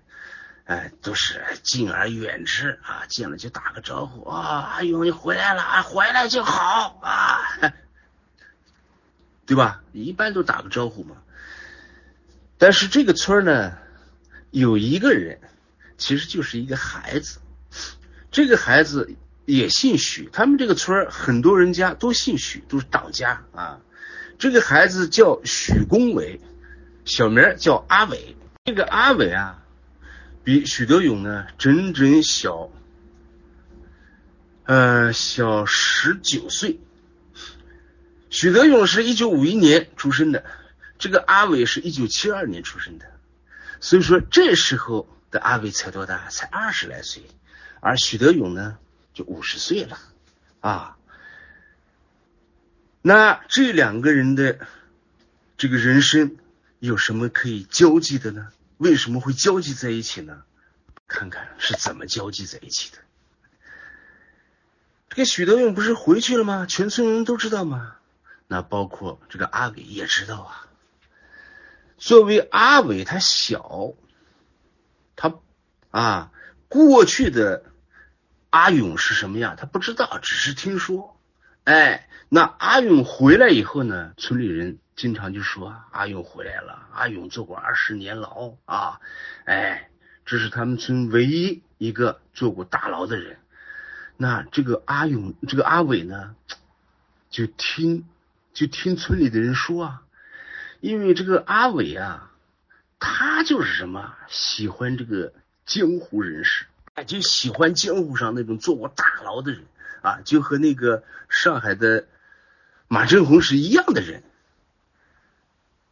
[0.64, 7.42] 哎，都是敬而远之啊，见了就打个招呼啊，阿勇你回来了啊，回来就好啊，
[9.50, 9.82] 对吧？
[9.94, 11.16] 一般都打个招呼嘛。
[12.60, 13.80] 但是这个村呢，
[14.52, 15.40] 有一个人，
[15.98, 17.40] 其实就是一个孩子。
[18.30, 23.80] 这个孩子也姓许，他们这个村很多人家都姓许，都是党家啊。
[24.38, 26.40] 这个孩子叫许公伟，
[27.04, 28.36] 小名叫阿伟。
[28.66, 29.64] 这个阿伟啊，
[30.44, 32.70] 比许德勇呢整整小，
[34.66, 36.80] 呃，小十九岁。
[38.30, 40.46] 许德勇是一九五一年出生的。
[40.98, 43.06] 这个阿伟是一九七二年出生的，
[43.80, 46.28] 所以说这时候的阿伟才多大？
[46.30, 47.24] 才二十来岁，
[47.80, 48.78] 而许德勇呢
[49.14, 49.98] 就五十岁了
[50.60, 50.98] 啊。
[53.02, 54.60] 那这两个人的
[55.58, 56.36] 这个人生
[56.80, 58.50] 有什么可以交集的呢？
[58.76, 60.44] 为什么会交集在一起呢？
[61.08, 62.98] 看看是怎么交集在一起的。
[65.08, 66.66] 这个许德勇不是回去了吗？
[66.66, 67.96] 全村人都知道吗？
[68.52, 70.66] 那包括这个阿伟也知道啊。
[71.98, 73.94] 作为阿伟，他小，
[75.16, 75.36] 他
[75.92, 76.32] 啊，
[76.68, 77.64] 过去的
[78.50, 81.16] 阿勇是什么样，他不知道，只是听说。
[81.66, 89.00] 哎，那阿勇回来以后呢，村里人经常就说阿勇回来了，阿勇坐过二十年牢啊，
[89.46, 89.92] 哎，
[90.26, 93.38] 这是他们村唯一一个坐过大牢的人。
[94.18, 96.34] 那这个阿勇，这个阿伟呢，
[97.30, 98.08] 就听
[98.54, 100.02] 就听村里的人说啊。
[100.82, 102.32] 因为这个阿伟啊，
[103.00, 105.34] 他就是什么喜欢这个
[105.66, 109.66] 江湖人士，哎，就喜欢江湖上那种坐过大牢的人
[110.02, 112.08] 啊，就和那个上海的
[112.88, 114.24] 马振宏是一样的人，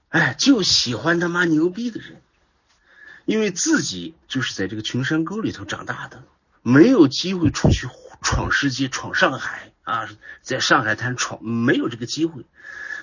[0.08, 2.22] 哎，就喜欢他妈牛逼的人，
[3.26, 6.24] 因为自己就是在这个穷山沟里头长大的，
[6.62, 7.89] 没有机会出去
[8.22, 9.74] 闯世界、闯上海。
[9.88, 10.10] 啊，
[10.41, 12.45] 在上海滩闯没有这个机会，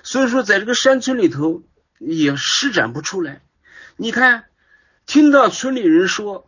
[0.03, 1.63] 所以说在这个山村里头。
[1.97, 3.41] 也施展不出来。
[3.95, 4.49] 你看，
[5.05, 6.45] 听到村里人说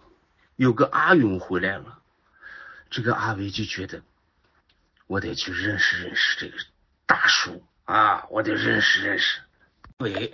[0.58, 2.00] 有个阿勇回来了，
[2.90, 4.02] 这个阿伟就觉得
[5.08, 6.58] 我得去认识认识这个
[7.06, 9.40] 大叔啊，我得认识认识。
[10.00, 10.34] 伟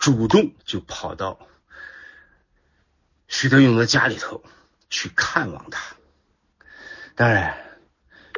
[0.00, 1.46] 主动就跑到
[3.28, 4.42] 许德勇的家里头
[4.90, 5.94] 去看望他。
[7.14, 7.69] 当然，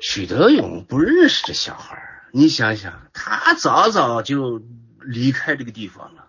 [0.02, 4.62] 许德勇不认识这小孩你想想，他早早就。
[5.04, 6.26] 离开这个地方了，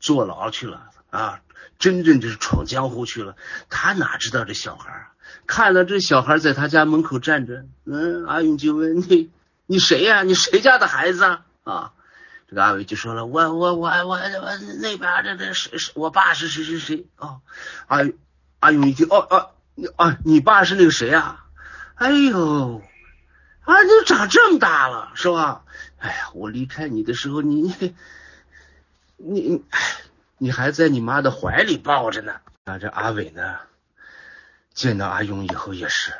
[0.00, 1.42] 坐牢去了啊！
[1.78, 3.36] 真正就是闯江湖去了。
[3.70, 5.12] 他哪知道这小孩啊
[5.46, 9.30] 看到这小孩在他家门口站着，嗯，阿勇就问你
[9.66, 10.24] ：“你谁呀？
[10.24, 11.92] 你谁家的孩子啊？”啊，
[12.50, 17.36] 这个阿伟就说了：“我我我我我那边这这谁谁，我爸是谁谁谁啊？”
[17.86, 18.00] 阿
[18.58, 19.52] 阿勇一听：“哦哦，
[19.94, 21.46] 啊，你爸是那个谁啊？
[21.94, 22.82] 哎呦，
[23.66, 25.62] 啊，你长这么大了是吧？
[25.98, 27.94] 哎呀，我离开你的时候，你你。”
[29.18, 29.64] 你，
[30.36, 32.38] 你还在你妈的怀里抱着呢。
[32.66, 33.56] 那这阿伟呢？
[34.74, 36.12] 见到阿勇以后也是，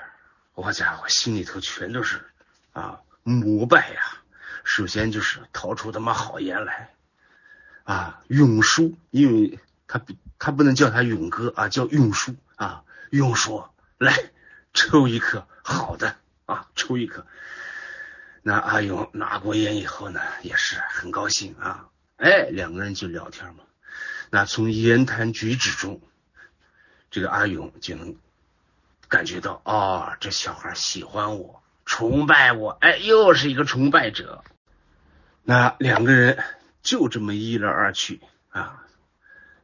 [0.54, 2.24] 我家伙心里头全都是
[2.72, 4.00] 啊膜拜呀。
[4.64, 6.94] 首先就是掏出他妈好烟来
[7.84, 13.62] 啊，勇叔，因为他不他不能叫他勇哥啊，叫勇叔啊，勇叔
[13.98, 14.30] 来
[14.72, 17.26] 抽一颗好的啊，抽一颗。
[18.42, 23.64] 那阿勇拿过烟以后呢，也是很高兴啊，哎，两个人就聊天嘛。
[24.30, 26.00] 那从言谈举止中，
[27.10, 28.16] 这个阿勇就能
[29.08, 34.44] 感觉到，哦，这小孩喜欢我，崇拜我，哎，又是一个崇拜者。
[35.42, 36.42] 那两个人
[36.82, 38.84] 就这么一来二去啊，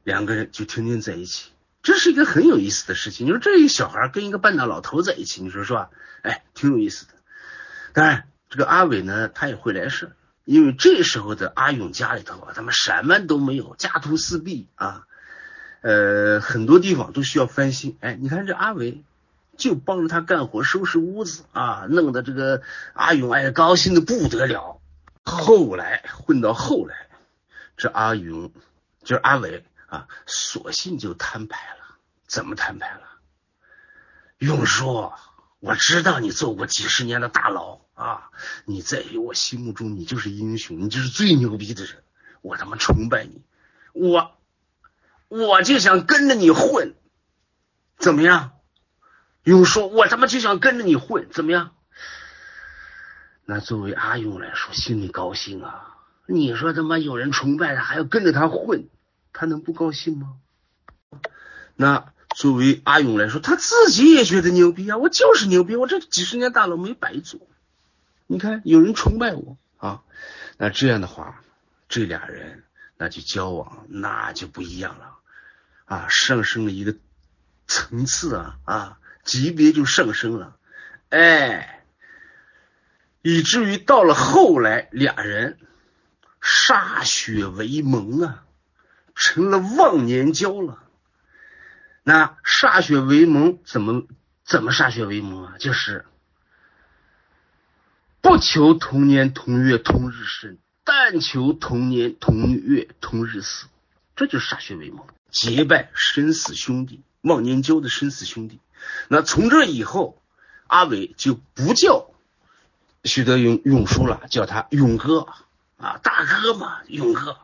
[0.03, 3.27] 两个人就天天在一起，这是一个很有意思的事情。
[3.27, 5.91] 你说这一小孩跟一个半大老头在一起，你说是吧？
[6.23, 7.15] 哎，挺有意思的。
[7.93, 10.13] 当然，这个阿伟呢，他也会来事。
[10.45, 15.07] 因为这时候的阿勇家里头啊，他们什么都没有，家徒四壁啊，
[15.81, 17.97] 呃，很多地方都需要翻新。
[18.01, 19.05] 哎，你看这阿伟
[19.57, 24.81] 就帮着他干活，收拾屋子啊，弄得这个阿勇哎高兴的不得了。
[25.25, 27.09] 后来混到后来，
[27.77, 28.53] 这阿勇
[29.05, 31.97] 就是阿伟啊，索性就摊牌了。
[32.27, 33.03] 怎么摊牌了？
[34.39, 35.15] 勇说
[35.61, 38.31] ：“我知道你做过几十年的大牢。”啊！
[38.65, 42.03] 你在于我心目中，你就是英雄，你就是最牛逼的人，
[42.41, 43.45] 我他妈崇拜你，
[43.93, 44.33] 我
[45.29, 46.95] 我就想跟着你混，
[47.99, 48.53] 怎么样？
[49.45, 51.77] 勇说，我他妈就想跟着你混，怎么样？
[53.45, 55.99] 那作为阿勇来说，心里高兴啊！
[56.27, 58.89] 你说他妈有人崇拜他，还要跟着他混，
[59.33, 60.37] 他能不高兴吗？
[61.75, 64.97] 那作为阿勇来说，他自己也觉得牛逼啊！
[64.97, 67.41] 我就是牛逼，我这几十年大佬没白做。
[68.27, 70.03] 你看，有人崇拜我啊，
[70.57, 71.43] 那这样的话，
[71.89, 72.65] 这俩人
[72.97, 75.19] 那就交往，那就不一样了
[75.85, 76.95] 啊，上升了一个
[77.67, 80.57] 层次啊啊，级别就上升了，
[81.11, 81.85] 哎，
[83.21, 85.59] 以至于到了后来，俩人
[86.41, 88.45] 歃血为盟啊，
[89.15, 90.83] 成了忘年交了。
[92.03, 94.05] 那歃血为盟怎么
[94.45, 95.55] 怎么歃血为盟啊？
[95.59, 96.05] 就是。
[98.21, 103.67] 不求同年同月同日生，但求同年同月同日死，
[104.15, 108.61] 这就是歃血为盟，结拜生死兄弟，忘年交的生死兄弟。
[109.09, 110.23] 那从这以后，
[110.69, 112.11] 阿伟就不叫
[113.03, 115.27] 徐德勇勇叔了，叫他勇哥
[115.77, 117.37] 啊，大哥嘛，勇哥。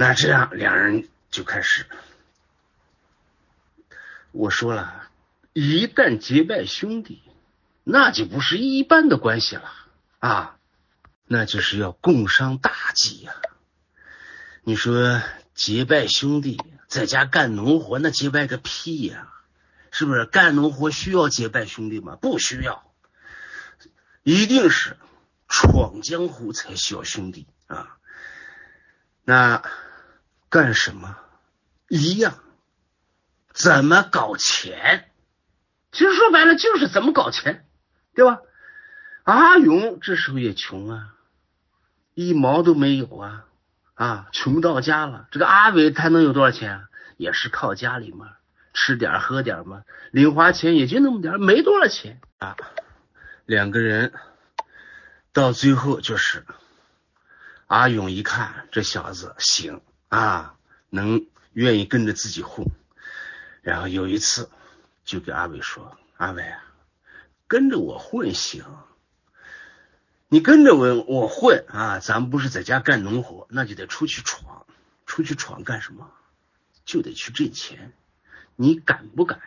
[0.00, 1.84] 那这样两人就开始，
[4.32, 5.10] 我说了，
[5.52, 7.22] 一旦结拜兄弟。
[7.84, 9.70] 那就不是一般的关系了
[10.18, 10.56] 啊，
[11.26, 13.34] 那就是要共商大计呀。
[14.62, 15.20] 你说
[15.54, 16.56] 结拜兄弟
[16.88, 19.30] 在家干农活，那结拜个屁呀？
[19.90, 22.16] 是不是干农活需要结拜兄弟吗？
[22.16, 22.90] 不需要，
[24.22, 24.96] 一定是
[25.46, 27.98] 闯江湖才需要兄弟啊。
[29.24, 29.62] 那
[30.50, 31.16] 干什么
[31.88, 32.34] 一样？
[33.54, 35.10] 怎么搞钱？
[35.92, 37.66] 其实说白了就是怎么搞钱。
[38.12, 38.40] 对吧？
[39.22, 41.14] 阿勇这时候也穷啊，
[42.14, 43.46] 一毛都没有啊
[43.94, 45.28] 啊，穷到家了。
[45.30, 46.86] 这个阿伟他能有多少钱？
[47.16, 48.32] 也是靠家里嘛，
[48.74, 52.56] 吃点喝点嘛，零花钱也就那么点，没多少钱啊。
[53.46, 54.12] 两个人
[55.32, 56.44] 到最后就是
[57.68, 60.56] 阿勇一看这小子行啊，
[60.90, 62.66] 能愿意跟着自己混，
[63.62, 64.50] 然后有一次
[65.04, 66.62] 就给阿伟说：“阿伟啊。”
[67.48, 68.64] 跟着我混行，
[70.28, 74.66] 你跟着我我混啊，咱不是在家干农活，那就得出去闯，
[75.04, 76.12] 出去闯干什么？
[76.84, 77.92] 就得去挣钱，
[78.54, 79.40] 你敢不敢？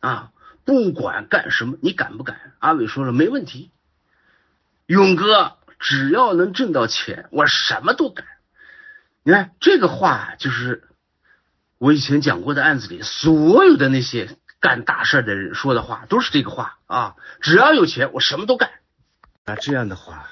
[0.00, 0.32] 啊，
[0.64, 2.54] 不管干什么，你敢不敢？
[2.58, 3.70] 阿伟说了，没问题。
[4.86, 8.26] 勇哥，只要能挣到钱，我什么都敢。
[9.22, 10.88] 你看这个话，就是
[11.78, 14.36] 我以前讲过的案子里所有的那些。
[14.60, 17.16] 干大事的人说的话都是这个话啊！
[17.40, 18.70] 只要有钱，我什么都干。
[19.44, 20.28] 那这样的话，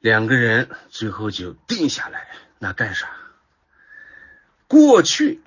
[0.00, 3.08] 两个人最后就定下来，那干啥？
[4.66, 5.40] 过去，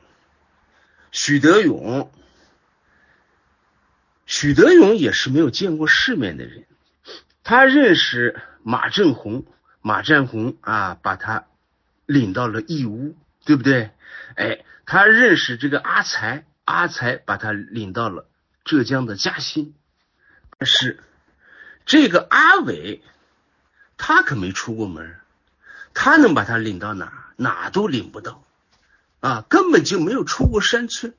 [1.12, 2.12] 许德勇，
[4.26, 6.66] 许德勇也是没有见过世面的人，
[7.44, 9.46] 他认识马振宏，
[9.82, 11.46] 马振宏啊，把他
[12.12, 13.92] 领到了义乌，对不对？
[14.36, 16.46] 哎，他认识这个阿才。
[16.64, 18.30] 阿才把他领到了
[18.64, 19.74] 浙江的嘉兴，
[20.58, 21.04] 但是
[21.86, 23.02] 这个阿伟
[23.98, 25.20] 他可没出过门，
[25.94, 27.34] 他能把他领到哪？
[27.36, 28.44] 哪都领不到
[29.20, 31.14] 啊，根本就没有出过山村，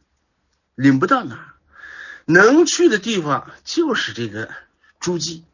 [0.74, 1.55] 领不到哪。
[2.24, 4.55] 能去的地方就是这个
[5.01, 5.45] 诸暨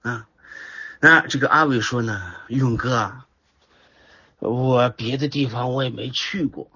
[0.00, 0.26] 啊。
[1.00, 3.26] 那这个阿伟说呢，勇哥啊，
[4.44, 6.70] 我别的地方我也没去过，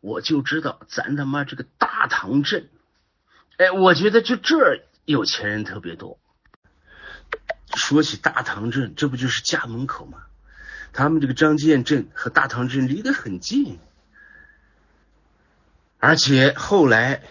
[0.00, 2.68] 我就知道咱他妈这个大唐镇，
[3.56, 6.18] 哎，我觉得就这儿有钱人特别多。
[7.74, 10.24] 说起大唐镇，这不就是家门口吗？
[10.92, 13.78] 他们这个张建镇和大唐镇离得很近，
[15.98, 17.22] 而且后来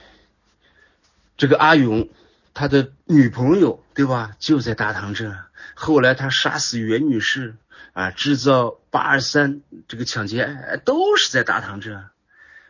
[1.36, 2.10] 这个阿勇
[2.54, 5.38] 他的女朋友对吧，就在大唐镇。
[5.76, 7.58] 后来他杀死袁女士
[7.94, 12.10] 啊，制造八二三这个抢劫，都是在大唐镇。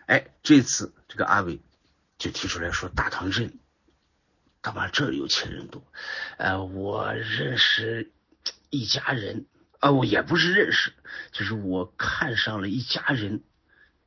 [0.05, 1.59] 哎，这次这个阿伟
[2.17, 3.59] 就提出来说，大唐镇
[4.61, 5.83] 他妈这有钱人多，
[6.37, 8.11] 呃，我认识
[8.69, 9.45] 一家人。
[9.79, 10.91] 啊，我也不是认识，
[11.31, 13.41] 就是我看上了一家人，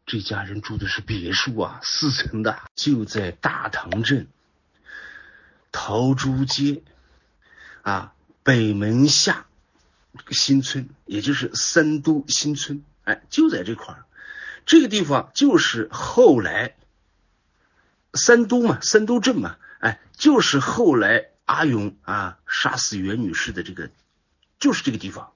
[0.05, 4.27] 这家人住的是别墅啊，四层的，就在大唐镇
[5.71, 6.83] 桃珠街
[7.81, 9.47] 啊北门下
[10.31, 14.05] 新村，也就是三都新村，哎，就在这块儿，
[14.67, 16.77] 这个地方就是后来
[18.15, 23.91] 三都嘛，三都镇嘛，哎，就是后来阿勇啊杀死袁女士的这个，
[24.59, 25.33] 就是这个地方。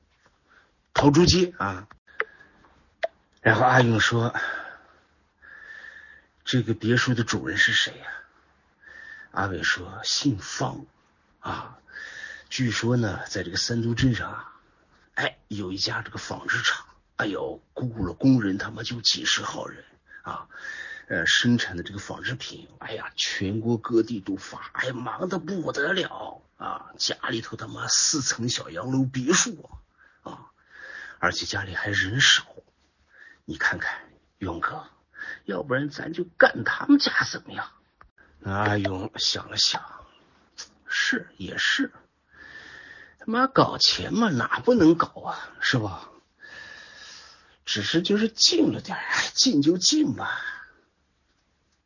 [0.95, 1.89] 桃珠街啊，
[3.43, 4.35] 然后阿勇说
[6.43, 8.07] ：“这个别墅的主人是谁呀？”
[9.33, 10.87] 阿伟说：“姓方
[11.41, 11.77] 啊，
[12.49, 14.55] 据说呢，在这个三都镇上啊，
[15.17, 16.87] 哎，有一家这个纺织厂，
[17.17, 19.85] 哎呦，雇了工人他妈就几十号人
[20.23, 20.49] 啊，
[21.09, 29.69] 呃，生产的这个纺织品，哎呀，全国各地都发，哎呀，忙得不得了啊，家里头他妈四层小洋楼别墅
[30.23, 30.53] 啊。”
[31.19, 32.45] 而且家里还人少，
[33.47, 34.03] 你看看
[34.39, 34.87] 勇哥，
[35.47, 37.71] 要不然咱就干他们家怎么样？
[38.39, 39.83] 那阿勇想了想，
[40.87, 41.91] 是也是，
[43.27, 46.09] 他妈搞钱嘛，哪不能搞啊，是吧？
[47.64, 48.97] 只是就是近了点，
[49.35, 50.41] 近就近吧，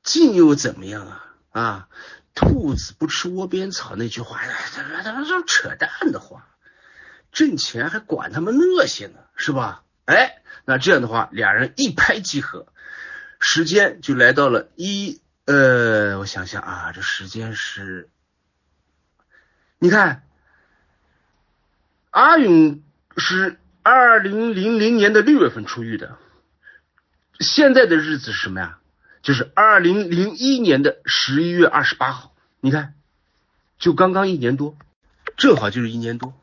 [0.02, 1.24] 近又怎么样啊？
[1.52, 1.88] 啊，
[2.34, 4.38] 兔子不吃窝边草那句话，
[4.74, 6.46] 他妈他妈这扯淡的话。
[7.32, 9.84] 挣钱还管他们那些呢，是吧？
[10.04, 12.66] 哎，那这样的话，俩人一拍即合，
[13.38, 18.10] 时间就来到了一呃，我想想啊，这时间是，
[19.78, 20.28] 你看，
[22.10, 22.82] 阿勇
[23.16, 26.18] 是二零零零年的六月份出狱的，
[27.38, 28.78] 现在的日子是什么呀？
[29.22, 32.94] 就是二零零一年的十一月二十八号，你看，
[33.78, 34.76] 就刚刚一年多，
[35.36, 36.34] 正好就是一年多。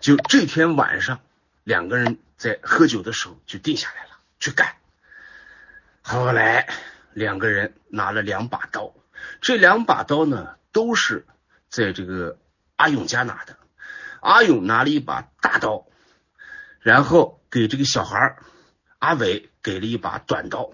[0.00, 1.20] 就这天晚上，
[1.62, 4.74] 两个人在喝酒的时候就定下来了去干。
[6.02, 6.68] 后来
[7.14, 8.92] 两个人拿了两把刀，
[9.40, 11.24] 这两把刀呢都是
[11.70, 12.38] 在这个
[12.76, 13.56] 阿勇家拿的。
[14.24, 15.86] 阿勇拿了一把大刀，
[16.80, 18.36] 然后给这个小孩
[18.98, 20.72] 阿伟给了一把短刀，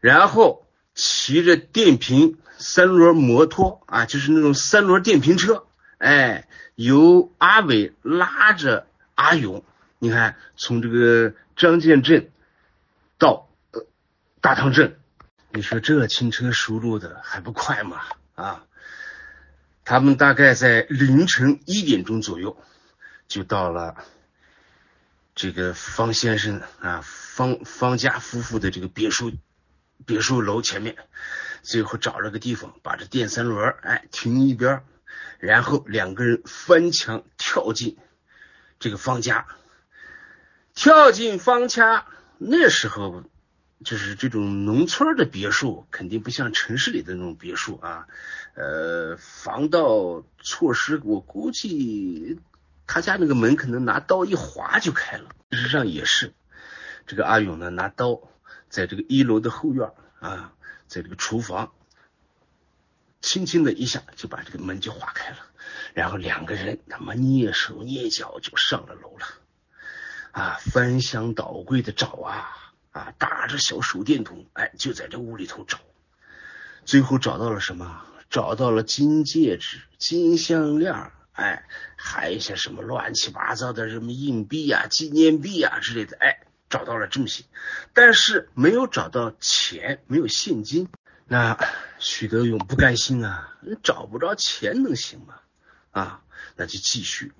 [0.00, 5.66] 然后骑着电瓶三轮摩托啊，就是那种三轮电瓶车，
[5.98, 6.46] 哎。
[6.76, 9.64] 由阿伟拉着阿勇，
[9.98, 12.30] 你看从这个张建镇
[13.16, 13.86] 到呃
[14.42, 14.98] 大唐镇，
[15.52, 18.02] 你说这轻车熟路的还不快吗？
[18.34, 18.66] 啊，
[19.86, 22.60] 他们大概在凌晨一点钟左右
[23.28, 23.94] 就到了
[25.36, 29.32] 这个方先生啊方方家夫妇的这个别墅
[30.04, 30.96] 别墅楼前面，
[31.62, 34.82] 最后找了个地方把这电三轮哎停一边。
[35.38, 37.96] 然后两个人翻墙跳进
[38.80, 39.46] 这个方家，
[40.74, 42.06] 跳进方家。
[42.38, 43.22] 那时候
[43.84, 48.06] 就是这种农村的别墅，肯定不像城市里的那种别墅啊。
[48.54, 52.40] 呃，防盗措施，我估计
[52.86, 55.28] 他家那个门可能拿刀一划就开了。
[55.50, 56.32] 事实上也是，
[57.06, 58.22] 这个阿勇呢拿刀
[58.68, 60.52] 在这个一楼的后院啊，
[60.86, 61.72] 在这个厨房。
[63.22, 65.38] 轻轻的一下就把这个门就划开了，
[65.94, 69.26] 然后两个人他妈蹑手蹑脚就上了楼了，
[70.30, 72.65] 啊，翻箱倒柜的找啊
[72.96, 75.78] 啊，打着小手电筒，哎，就在这屋里头找，
[76.86, 78.02] 最后找到了什么？
[78.30, 86.40] 找到了金戒指、金项链，哎，还一些什么乱七八糟的什么硬币啊、纪念币啊之类的，哎，
[86.70, 87.44] 找到了这么些，
[87.92, 90.88] 但是没有找到钱，没有现金。
[91.28, 91.58] 那
[91.98, 95.34] 许德勇不甘心啊，找不着钱能行吗？
[95.90, 96.22] 啊，
[96.56, 97.32] 那就继续，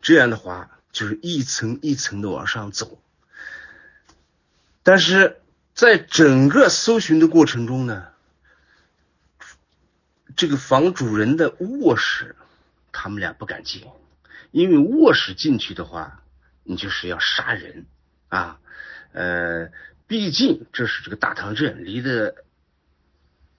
[0.00, 3.00] 这样的话就是一层一层的往上走。
[4.84, 5.40] 但是
[5.74, 8.06] 在整个搜寻的过程中呢，
[10.36, 12.36] 这个房主人的卧室，
[12.92, 13.82] 他们俩不敢进，
[14.52, 16.22] 因为卧室进去的话，
[16.62, 17.86] 你就是要杀人
[18.28, 18.60] 啊。
[19.12, 19.70] 呃，
[20.06, 22.44] 毕竟这是这个大塘镇，离的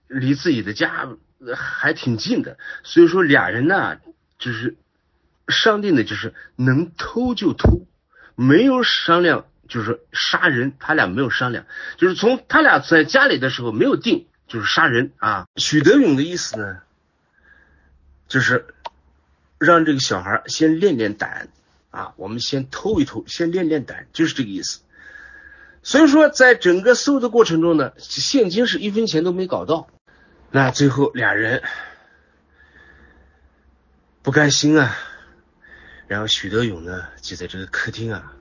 [0.07, 1.09] 离自己的家
[1.55, 3.99] 还挺近的，所以说俩人呢，
[4.37, 4.77] 就是
[5.47, 7.87] 商定的就是能偷就偷，
[8.35, 11.65] 没有商量就是杀人，他俩没有商量，
[11.97, 14.27] 就是从他俩在家里的时候没有定。
[14.47, 15.47] 就是杀人啊！
[15.55, 16.77] 许德勇的意思呢，
[18.27, 18.67] 就是
[19.57, 21.47] 让这个小孩先练练胆
[21.89, 24.81] 啊，我们先偷一偷，先练练胆，就是这个意思。
[25.81, 29.87] 所以说，在整个搜的过程中呢，现金是一分钱都没搞到。
[30.51, 31.63] 那最后俩人
[34.21, 34.95] 不甘心啊，
[36.07, 38.34] 然后许德勇呢就在这个客厅啊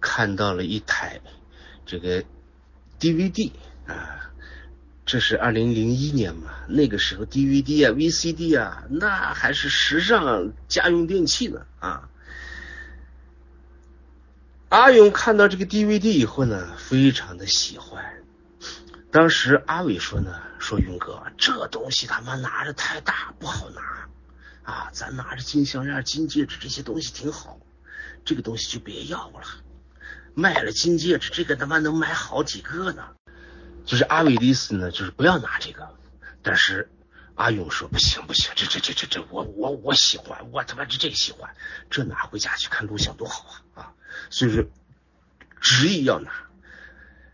[0.00, 1.20] 看到了一台
[1.86, 2.24] 这个
[3.00, 3.52] DVD
[3.86, 4.24] 啊。
[5.10, 12.10] 这是二零零一年嘛，那个时候 DVD 啊、VCD 啊，那还是时尚家用电器呢啊。
[14.68, 18.04] 阿勇看到这个 DVD 以后呢，非常的喜欢。
[19.10, 23.80] 当时阿伟说呢，说勇哥，这东西他妈拿着太大不好拿
[24.70, 27.58] 啊，咱拿着金项链、金戒指这些东西挺好，
[28.26, 29.40] 这个东西就别要了。
[30.38, 33.08] 卖了金戒指，这个他妈能买好几个呢。
[33.84, 35.96] 就是阿伟的意思呢，就是不要拿这个。
[36.42, 36.92] 但是
[37.34, 41.56] 阿勇说不行不行，这这这这这我我我喜欢，我他妈是这喜欢，
[41.90, 43.92] 这拿回家去看录像多好啊啊！
[44.30, 44.62] 所以说
[45.60, 46.30] 执意要拿。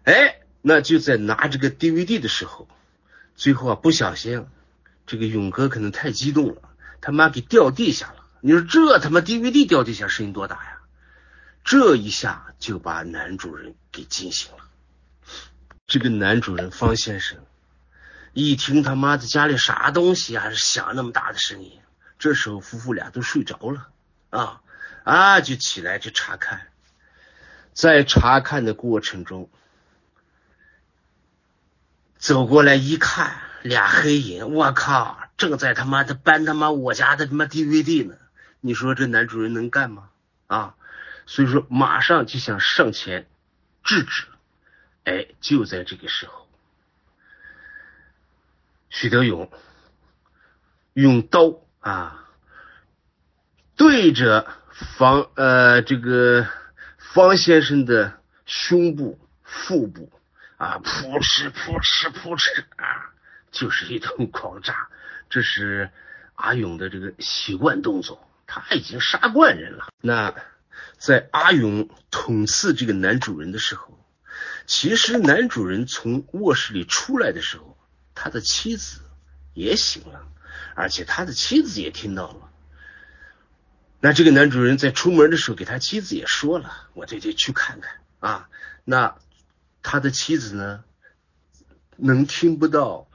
[0.05, 2.67] 哎，那就在拿这个 DVD 的时候，
[3.37, 4.47] 最后啊不小心，
[5.07, 6.63] 这个勇哥可能太激动了，
[7.03, 8.25] 他妈给掉地下了。
[8.41, 10.71] 你说这他妈 DVD 掉地下声音多大呀？
[11.65, 14.59] 这一下就把男主人给惊醒了。
[15.87, 17.39] 这个男主人方先生
[18.33, 21.81] 一听他妈的家里啥东西啊，响那么大的声音，
[22.19, 23.89] 这时候夫妇俩都睡着了
[24.31, 24.63] 啊
[25.05, 26.69] 啊，就起来去查看，
[27.75, 29.51] 在查看的过程中，
[32.17, 38.17] 走过来一看，俩黑影，我靠，正在他妈的搬他妈我家的他妈 DVD 呢，
[38.61, 40.09] 你说这男主人能干吗？
[40.47, 40.75] 啊，
[41.27, 43.27] 所以说马上就想上前
[43.83, 44.27] 制止。
[45.05, 46.49] 哎，就在这个时候，
[48.89, 49.51] 许德勇
[50.95, 52.27] 用刀啊
[53.77, 54.47] 对着
[54.97, 56.49] 方呃这个
[56.97, 60.11] 方先生的胸部、腹部
[60.57, 63.13] 啊扑哧扑哧扑哧啊，
[63.51, 64.89] 就是一通狂扎。
[65.29, 65.91] 这是
[66.35, 69.89] 阿勇的这个习惯动作，他已经杀惯人了。
[70.01, 70.35] 那
[70.99, 73.99] 在阿勇捅刺这个男主人的时候。
[74.67, 77.77] 其实男主人从卧室里出来的时候，
[78.15, 79.03] 他的妻子
[79.53, 80.27] 也醒了，
[80.75, 82.51] 而且他的妻子也听到了。
[84.01, 88.49] 那这个男主人在出门的时候，给他妻子也说了：“我得得去看看啊。”
[88.85, 89.17] 那
[89.83, 90.83] 他的妻子呢，
[91.97, 93.07] 能听不到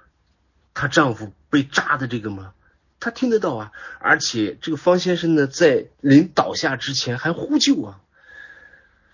[0.73, 2.53] 她丈夫被扎的这个吗？
[2.99, 3.71] 他听得到啊！
[3.99, 7.99] 而且这个方先生呢，在临倒下之前还呼救啊，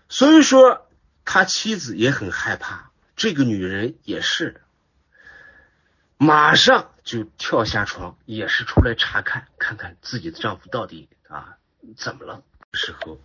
[0.09, 0.81] 所以说。
[1.27, 4.61] 他妻子也很害怕，这个女人也是，
[6.17, 11.57] 马上就跳下床，也是出来查看，看看自己的丈夫到底啊
[11.97, 12.43] 怎么了。
[12.73, 13.19] 时候，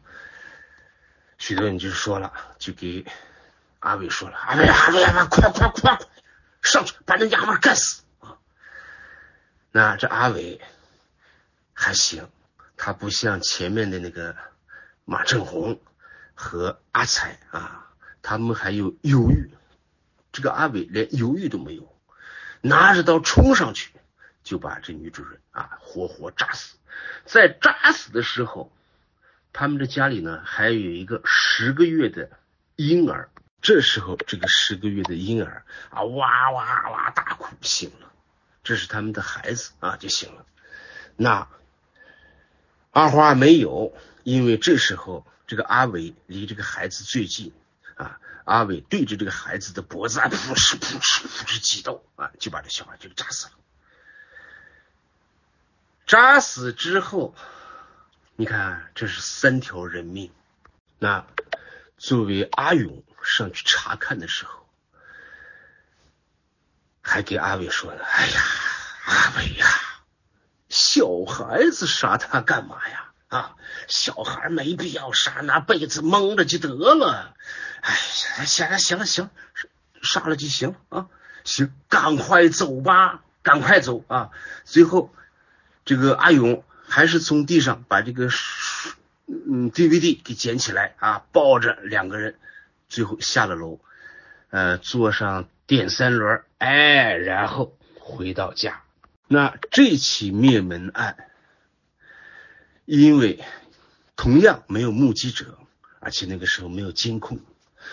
[1.37, 3.05] 许多人就说了，就给
[3.81, 5.99] 阿伟说了：“阿伟，阿伟，阿伟，快快快快，
[6.63, 8.03] 上去把那娘们干死！”
[9.73, 10.61] 那这阿伟
[11.73, 12.29] 还行，
[12.77, 14.37] 他不像前面的那个
[15.05, 15.81] 马正红
[16.35, 17.87] 和阿才啊。
[18.23, 19.51] 他们还有犹豫，
[20.31, 21.97] 这个阿伟连犹豫都没有，
[22.61, 23.93] 拿着刀冲上去，
[24.43, 26.77] 就把这女主人啊活活扎死。
[27.25, 28.71] 在扎死的时候，
[29.55, 32.31] 他们的家里呢还有一个十个月的
[32.77, 33.31] 婴儿。
[33.63, 38.10] 这时候，这个十个月的婴儿啊哇哇哇大哭醒了，
[38.63, 40.47] 这是他们的孩子啊就行了。
[41.17, 41.49] 那
[42.93, 43.95] 阿花没有，
[44.25, 47.53] 因为这时候这个阿伟离这个孩子最近。
[47.97, 53.53] 啊，阿伟对着这个孩子的脖子啊，扑哧扑哧扑哧几刀啊，就把这小孩就给扎死了。
[56.07, 57.35] 扎死之后，
[58.37, 60.33] 你看这是三条人命。
[60.99, 61.27] 那
[61.99, 64.60] 作为阿勇上去查看的时候，
[67.03, 68.43] 还给阿伟说了：“哎呀，
[69.07, 69.67] 阿伟呀，
[70.69, 73.55] 小孩子杀他干嘛呀？”啊，
[73.87, 77.35] 小孩没必要杀，拿被子蒙着就得了。
[77.81, 77.95] 哎，
[78.47, 79.31] 行了行了行，
[80.03, 81.07] 杀了就行啊，
[81.45, 83.23] 行，赶快走吧。
[83.43, 84.29] 赶快走啊！
[84.67, 85.15] 最后，
[85.87, 88.29] 这个阿勇还是从地上把这个
[89.27, 92.39] 嗯 DVD 给捡起来啊，抱着两个人，
[92.91, 93.81] 最后下了楼，
[94.51, 98.83] 呃，坐上电三轮，哎，然后回到家。
[99.29, 101.31] 那这起灭门案，
[102.87, 103.45] 因为
[104.17, 105.61] 同样没有目击者，
[106.01, 107.39] 而且那个时候没有监控，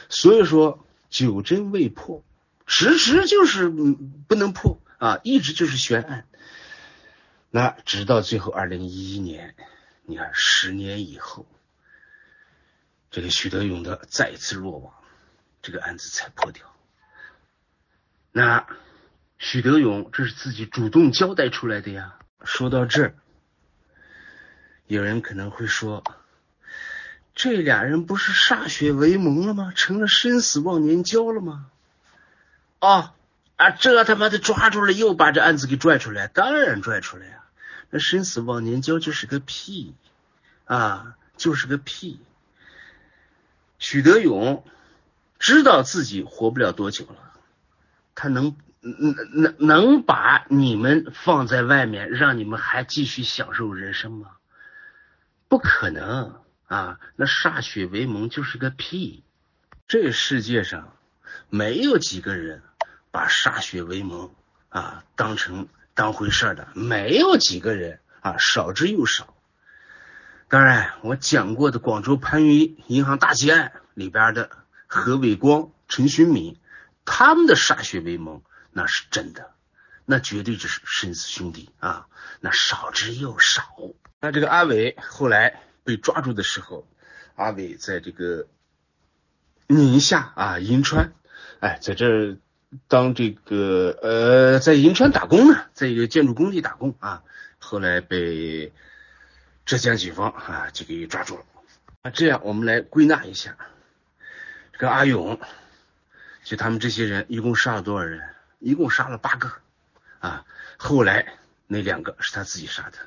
[0.10, 2.24] 所以说九针未破，
[2.66, 6.26] 迟迟就是不能破啊，一直就是悬案。
[7.52, 9.54] 那直到最后二零一一年，
[10.02, 11.46] 你看十年以后，
[13.12, 14.96] 这个许德勇的再次落网，
[15.62, 16.74] 这个案子才破掉。
[18.38, 18.68] 那。
[19.40, 22.16] 许德勇，这是自己主动交代出来的呀。
[22.44, 23.16] 说到这儿，
[24.88, 26.04] 有人可能会说，
[27.36, 29.72] 这俩人不是歃血为盟了吗？
[29.76, 31.68] 成了生死忘年交了吗？
[32.80, 33.14] 哦，
[33.58, 37.44] 啊，这他妈的抓住了，又把这案子给拽出来，当然拽出来呀。
[37.92, 39.94] 那生死忘年交就是个屁
[40.66, 42.20] 啊，就是个屁。
[43.78, 44.66] 许德勇
[45.38, 47.27] 知道自己活不了多久了，
[48.18, 48.58] 他能。
[48.80, 54.38] 能能能把你们放在外面，让你们还继续享受人生吗？
[55.50, 57.00] 不可能啊！
[57.18, 59.26] 那歃血为盟就是个屁！
[59.90, 60.96] 这世界上
[61.50, 62.62] 没有几个人
[63.12, 64.32] 把歃血为盟
[64.70, 69.36] 啊当成当回事的，没有几个人啊，少之又少。
[70.48, 74.50] 当然，我讲过的广州番禺银行大劫案里边的
[74.86, 76.58] 何伟光、陈寻敏，
[77.08, 78.44] 他们的歃血为盟。
[78.70, 79.56] 那是真的，
[80.06, 82.06] 那绝对就是生死兄弟啊！
[82.42, 83.64] 那少之又少。
[84.20, 86.88] 那这个阿伟后来被抓住的时候，
[87.34, 88.46] 阿伟在这个
[89.66, 91.14] 宁夏啊银川，
[91.60, 92.38] 哎，在这
[92.88, 97.24] 当这个呃在银川打工呢，在一个建筑工地打工啊。
[97.58, 98.72] 后来被
[99.66, 101.46] 浙江警方啊就给抓住了。
[102.04, 103.58] 那这样我们来归纳一下，
[104.74, 105.40] 这个阿勇，
[106.48, 108.22] 就他们这些人一共杀了多少人？
[108.60, 109.52] 一共杀了八个，
[110.20, 110.46] 啊，
[110.78, 111.34] 后来
[111.68, 112.98] 那两个是他自己杀的，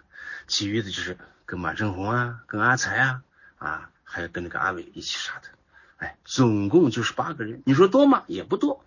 [0.47, 1.16] 其余的就是
[1.47, 3.22] 跟马正红啊、跟阿才啊，
[3.57, 5.49] 啊，还有跟那个阿伟一起杀的，
[5.97, 7.62] 哎，总共就是八个人。
[7.64, 8.24] 你说多吗？
[8.26, 8.84] 也不多，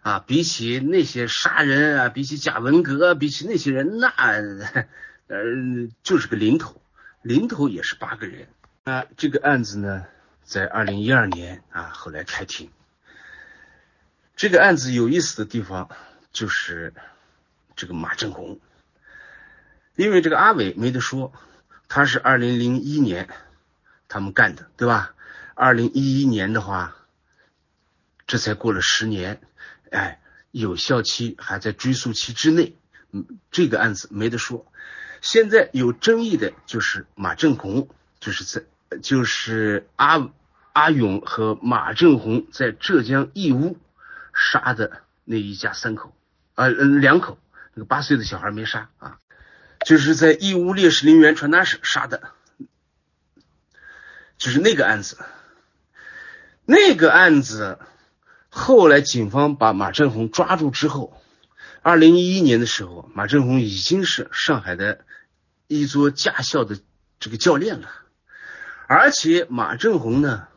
[0.00, 4.90] 啊，比起那些杀人啊，比起贾文革，比起那些人，那呃
[6.02, 6.82] 就是个零头，
[7.22, 8.48] 零头也是八个人。
[8.82, 10.04] 啊，这个案子呢，
[10.42, 12.68] 在二零一二年啊，后来开庭。
[14.42, 15.88] 这个案子有意思的地方
[16.32, 16.94] 就是
[17.76, 18.58] 这个马正红，
[19.94, 21.32] 因为这个阿伟没得说，
[21.86, 23.28] 他是二零零一年
[24.08, 25.14] 他们干的，对吧？
[25.54, 26.96] 二零一一年的话，
[28.26, 29.40] 这才过了十年，
[29.92, 30.20] 哎，
[30.50, 32.76] 有效期还在追诉期之内，
[33.12, 34.66] 嗯，这个案子没得说。
[35.20, 37.88] 现在有争议的就是马正红，
[38.18, 38.64] 就是在
[39.02, 40.32] 就是阿
[40.72, 43.78] 阿勇和马正红在浙江义乌。
[44.34, 46.14] 杀的那一家三口，
[46.54, 47.38] 呃，两口，
[47.74, 49.18] 那个八岁的小孩没杀啊，
[49.86, 52.30] 就是在义乌烈士陵园传达室杀的，
[54.38, 55.18] 就是那个案子。
[56.64, 57.78] 那个案子
[58.48, 61.22] 后来警方把马振红抓住之后，
[61.82, 65.04] 二零一一年的时候，马振红已经是上海的
[65.66, 66.78] 一座驾校的
[67.20, 67.88] 这个教练了，
[68.86, 70.48] 而且马振红呢，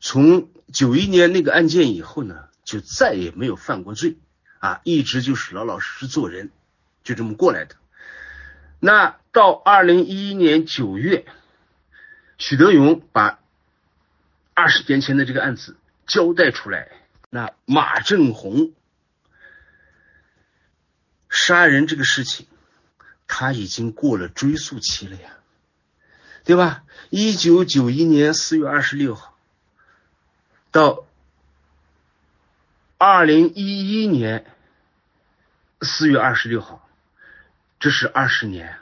[0.00, 2.47] 从九一年那个案件以后呢。
[2.68, 4.18] 就再也没有犯过罪
[4.58, 6.50] 啊，一直就是老老实实做人，
[7.02, 7.76] 就这么过来的。
[8.78, 11.24] 那到二零一一年九月，
[12.36, 13.38] 许德勇把
[14.52, 16.90] 二十年前的这个案子交代出来，
[17.30, 18.74] 那马正红
[21.30, 22.46] 杀人这个事情，
[23.26, 25.38] 他已经过了追诉期了呀，
[26.44, 26.84] 对吧？
[27.08, 29.38] 一九九一年四月二十六号
[30.70, 31.07] 到。
[33.00, 34.44] 二零一一年
[35.80, 36.88] 四月二十六号，
[37.78, 38.76] 这是二十年，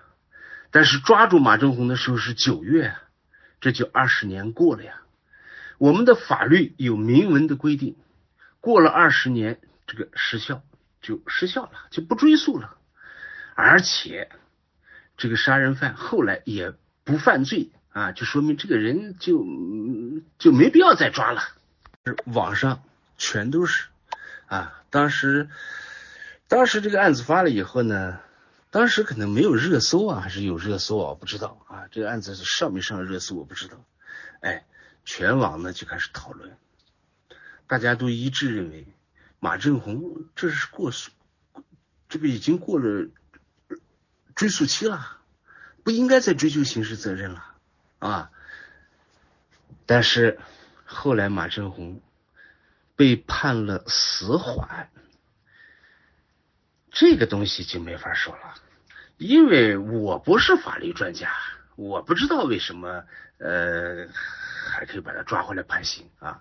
[0.71, 2.97] 但是抓住马正红的时候是九月，
[3.61, 5.03] 这就二十年过了呀。
[5.77, 7.95] 我们的法律有明文的规定，
[8.63, 10.63] 过了二十年，这个时效
[11.03, 12.79] 就失效了，就不追溯了。
[13.55, 14.31] 而且
[15.19, 16.73] 这个杀人犯后来也
[17.05, 19.45] 不犯罪啊，就说明这个人就
[20.39, 21.43] 就没必要再抓了。
[22.25, 22.83] 网上
[23.19, 23.89] 全都是。
[24.47, 25.49] 啊，当时，
[26.49, 28.21] 当时这个案子发了以后呢，
[28.71, 31.89] 当时可能没有热搜啊，还是有热搜啊，我不知道啊。
[31.91, 33.85] 这个案子是上没上热搜我不知道。
[34.41, 34.65] 哎，
[35.05, 36.57] 全网呢就开始讨论，
[37.67, 38.87] 大家都一致认为
[39.41, 41.11] 马振红这是过诉，
[42.09, 43.09] 这个已经过了
[44.35, 45.19] 追诉期了，
[45.83, 47.55] 不应该再追究刑事责任了
[47.99, 48.31] 啊。
[49.87, 50.39] 但是
[50.85, 52.01] 后来马振宏
[52.97, 54.91] 被判了死缓，
[56.91, 58.55] 这个东西就没法说了，
[59.19, 61.31] 因为我不是法律专家，
[61.77, 63.05] 我不知道为什么
[63.39, 64.09] 呃
[64.71, 66.41] 还可以把他抓回来判刑啊。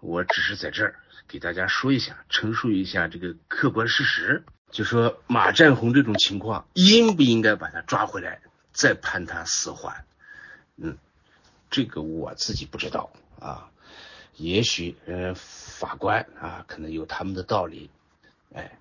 [0.00, 0.94] 我只是在这儿
[1.26, 8.40] 给大家说一下，陈述一下这个客观事实，就说马占红这种情况，应不应该把他抓回来，
[8.72, 10.04] 再判他死缓？
[10.76, 10.98] 嗯，
[11.70, 13.70] 这个我自己不知道啊，
[14.36, 17.90] 也许呃法官啊可能有他们的道理，
[18.54, 18.78] 哎，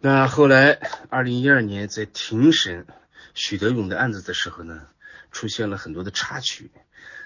[0.00, 0.78] 那后来
[1.08, 2.86] 二零一二年在庭审
[3.34, 4.86] 许德勇的案子的时候呢，
[5.32, 6.70] 出现了很多的插曲。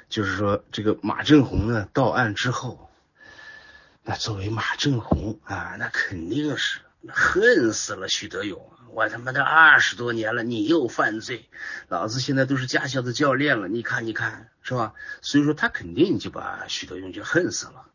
[0.08, 2.88] 就是说，这个马正红呢到案之后，
[4.02, 8.72] 那作为马正红啊，那肯定是恨死了许德勇。
[8.90, 11.48] 我他妈的二十多年了，你又犯罪，
[11.88, 14.94] 老子现在都是驾校的教练了，你看你看是吧？
[15.20, 17.86] 所以说他肯定就把许德勇就恨死了。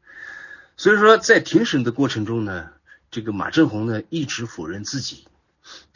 [0.77, 2.69] 所以说在庭审的过程中呢，
[3.11, 5.27] 这个马正红呢一直否认自己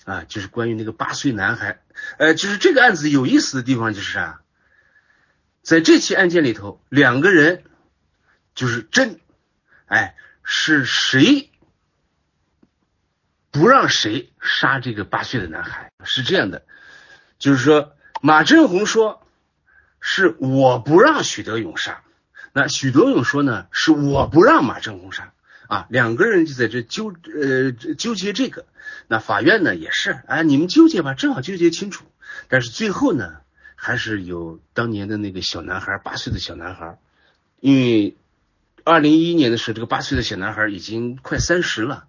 [0.03, 1.81] 啊，就是关于那个八岁男孩，
[2.17, 4.41] 呃，就是这个案子有意思的地方就是啊。
[5.61, 7.63] 在这起案件里头，两个人
[8.55, 9.19] 就是真，
[9.85, 11.51] 哎，是谁
[13.57, 15.91] 不让谁杀这个八岁的男孩？
[16.05, 16.63] 是这样的，
[17.39, 19.21] 就是说马振红说
[19.99, 22.01] 是我不让许德勇杀，
[22.53, 25.33] 那许德勇说呢是我不让马振红杀。
[25.67, 28.65] 啊，两个人就在这纠呃纠结这个，
[29.07, 32.05] 那法院呢也是啊，你们纠结吧，正好纠结清楚，
[32.47, 33.37] 但是最后呢。
[33.79, 36.97] 还是有当年的那个小男孩，八岁的小男孩，
[37.59, 38.17] 因为
[38.83, 42.05] 二零一一年的时候，这个八岁的小男孩已经快三十了，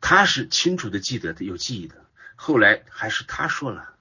[0.00, 1.96] 他是清楚的记得的，有记忆的。
[2.36, 3.94] 后来还是他说了，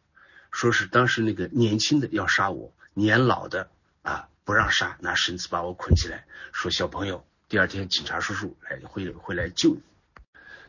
[0.51, 3.69] 说是当时那个年轻的要杀我，年老的
[4.01, 9.81] 啊不让杀，拿绳子把我捆起来，说小朋友，第二天警察叔叔来会会来救你，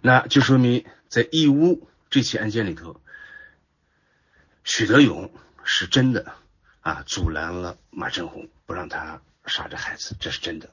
[0.01, 3.01] 那就说明在义乌这起案件里头，
[4.65, 5.31] 许德勇。
[5.71, 6.33] 是真的
[6.81, 10.71] 啊，阻拦了马振红，不让他杀这孩子，这是真的。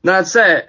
[0.00, 0.68] 那在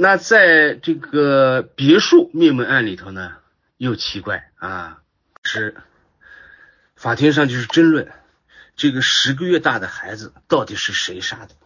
[0.00, 3.32] 那在这个别墅灭门案里头呢，
[3.78, 5.02] 又奇怪啊，
[5.42, 5.76] 是
[6.94, 8.12] 法庭上就是争论
[8.76, 11.56] 这个十个月大的孩子到底是谁杀的。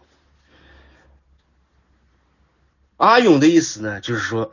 [2.97, 4.51] 阿勇的意思呢，就是说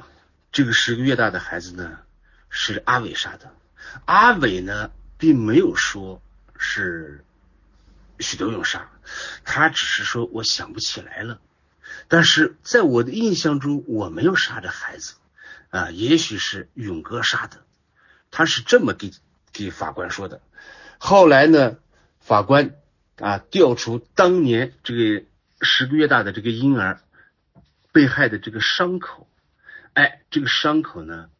[0.53, 2.01] 这个十个月大的孩子呢
[2.51, 3.51] 是阿伟杀的。
[4.05, 6.21] 阿伟呢，并没有说
[6.59, 7.25] 是
[8.19, 8.91] 许德勇杀，
[9.43, 11.41] 他只是说我想不起来了。
[12.11, 15.15] 但是在我的印象中，我没有杀这孩子
[15.71, 17.65] 啊，也许是勇哥杀的。
[18.31, 19.13] 他是这么给
[19.53, 20.43] 给法官说的。
[20.99, 21.79] 后来呢，
[22.19, 22.75] 法官
[23.17, 25.25] 啊调出当年这个
[25.63, 27.01] 十个月大的这个婴儿
[27.93, 29.27] 被害的这个伤口，
[29.95, 31.31] 哎，这个伤口呢。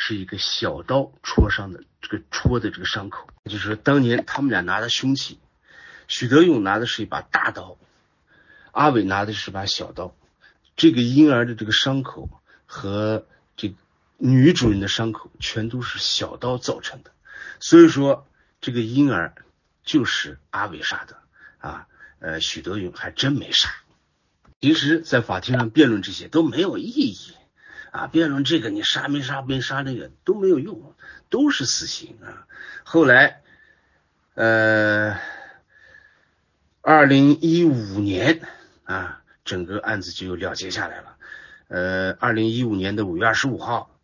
[0.00, 5.40] 是一个小刀戳伤的，这个戳的这个伤口，就是说当年他们俩拿的凶器，
[6.06, 7.76] 许德勇拿的是一把大刀，
[8.70, 10.14] 阿伟拿的是把小刀，
[10.78, 12.30] 这个婴儿的这个伤口
[12.64, 13.26] 和
[13.56, 13.74] 这
[14.16, 17.10] 女主人的伤口全都是小刀造成的，
[17.60, 18.26] 所以说
[18.62, 19.34] 这个婴儿
[19.82, 21.18] 就是阿伟杀的
[21.58, 21.86] 啊，
[22.20, 23.68] 呃，许德勇还真没杀。
[24.60, 27.34] 其实，在法庭上辩论这些都没有意义。
[27.90, 30.94] 啊，辩论这个你杀没杀没杀，这个都没有用，
[31.30, 32.46] 都是死刑啊。
[32.84, 33.40] 后来，
[34.34, 35.18] 呃，
[36.82, 38.42] 二零一五年
[38.84, 41.16] 啊，整个案子就了结下来了。
[41.68, 43.98] 呃，二零一五年的五月二十五号，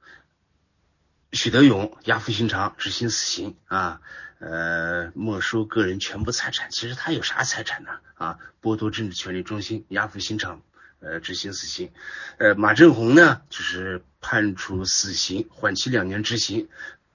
[1.32, 4.00] 许德勇押赴刑场执行死刑啊，
[4.38, 6.70] 呃，没收个人全部财产。
[6.70, 7.90] 其实他有啥财产呢？
[8.14, 10.62] 啊，剥夺政治权利中心，押赴刑场。
[11.00, 11.92] 呃，执行死刑，
[12.38, 16.70] 呃，马振宏呢，就是判处死刑，缓期两年执行，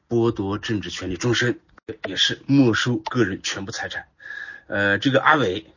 [0.08, 1.60] 剥夺政治权利终身，
[2.08, 4.06] 也是没收个人全部财产。
[4.68, 5.74] 呃，这个阿伟，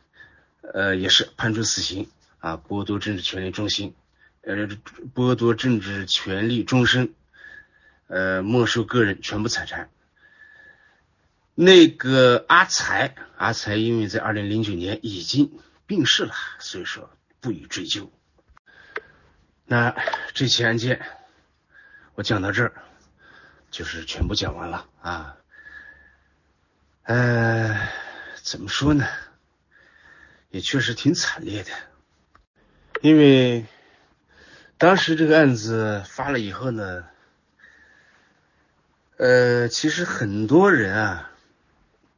[0.61, 2.07] 呃，也是判处死刑
[2.43, 3.93] 啊，剥夺政治权利终身，
[4.41, 4.67] 呃，
[5.15, 7.13] 剥夺政治权利终身，
[8.07, 9.89] 呃，没收个人全部财产。
[11.55, 17.09] 那个阿才，阿才因为在二零零九年已经病逝了，所以说。
[17.39, 18.09] 不予追究。
[19.65, 19.93] 那
[20.33, 21.05] 这起案件
[22.15, 22.73] 我讲到这儿，
[23.69, 25.35] 就是全部讲完了啊。
[27.03, 27.89] 呃，
[28.41, 29.05] 怎么说呢？
[30.51, 31.71] 也确实挺惨烈的，
[33.03, 33.65] 因为
[34.77, 37.05] 当时这个案子发了以后呢，
[39.17, 41.29] 呃，其实很多人啊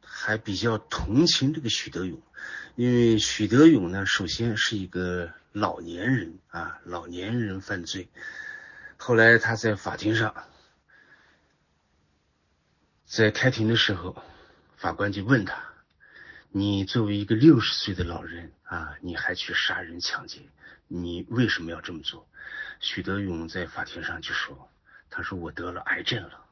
[0.04, 2.22] 还比较同情这个许德勇，
[2.76, 8.08] 因为许德勇呢，首先是一个老年人啊，老年人犯罪，
[8.98, 10.36] 后来他在法庭上，
[13.08, 14.22] 在开庭的时候，
[14.78, 15.64] 法官就问他
[16.54, 20.42] ：“你作为一个六十岁的老人啊，你还去杀人抢劫，
[20.88, 22.28] 你为什么要这么做？”
[22.82, 24.70] 许德勇在法庭上就说
[25.10, 26.46] ：“他说我得了癌症了，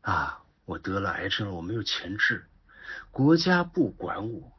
[0.00, 2.46] 啊，我得了癌症了，我没有钱治，
[3.10, 4.52] 国家不管我，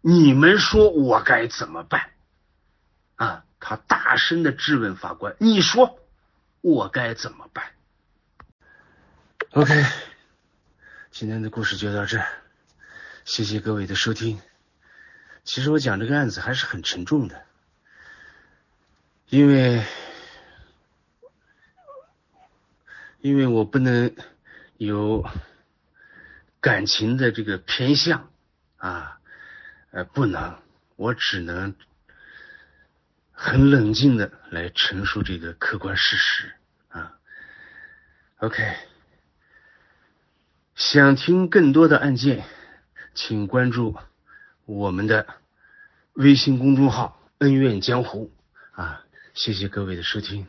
[0.00, 2.10] 你们说我该怎么办？
[3.14, 6.00] 啊，他大声的质问法官：你说
[6.60, 7.64] 我该怎么办
[9.52, 9.84] ？OK，
[11.12, 12.26] 今天的故事就到这儿，
[13.24, 14.40] 谢谢各位的收听。
[15.44, 17.45] 其实我讲这个案子还是很沉重的。”
[19.28, 19.84] 因为，
[23.20, 24.14] 因为我不能
[24.76, 25.28] 有
[26.60, 28.30] 感情的这个偏向
[28.76, 29.18] 啊，
[29.90, 30.62] 呃，不能，
[30.94, 31.74] 我只能
[33.32, 36.54] 很冷静的来陈述这个客观事实
[36.88, 37.18] 啊。
[38.36, 38.76] OK，
[40.76, 42.44] 想听更多的案件，
[43.12, 43.98] 请关注
[44.66, 45.26] 我们的
[46.12, 48.30] 微信公众号“恩怨江湖”
[48.70, 49.02] 啊。
[49.36, 50.46] 谢谢各位的收听。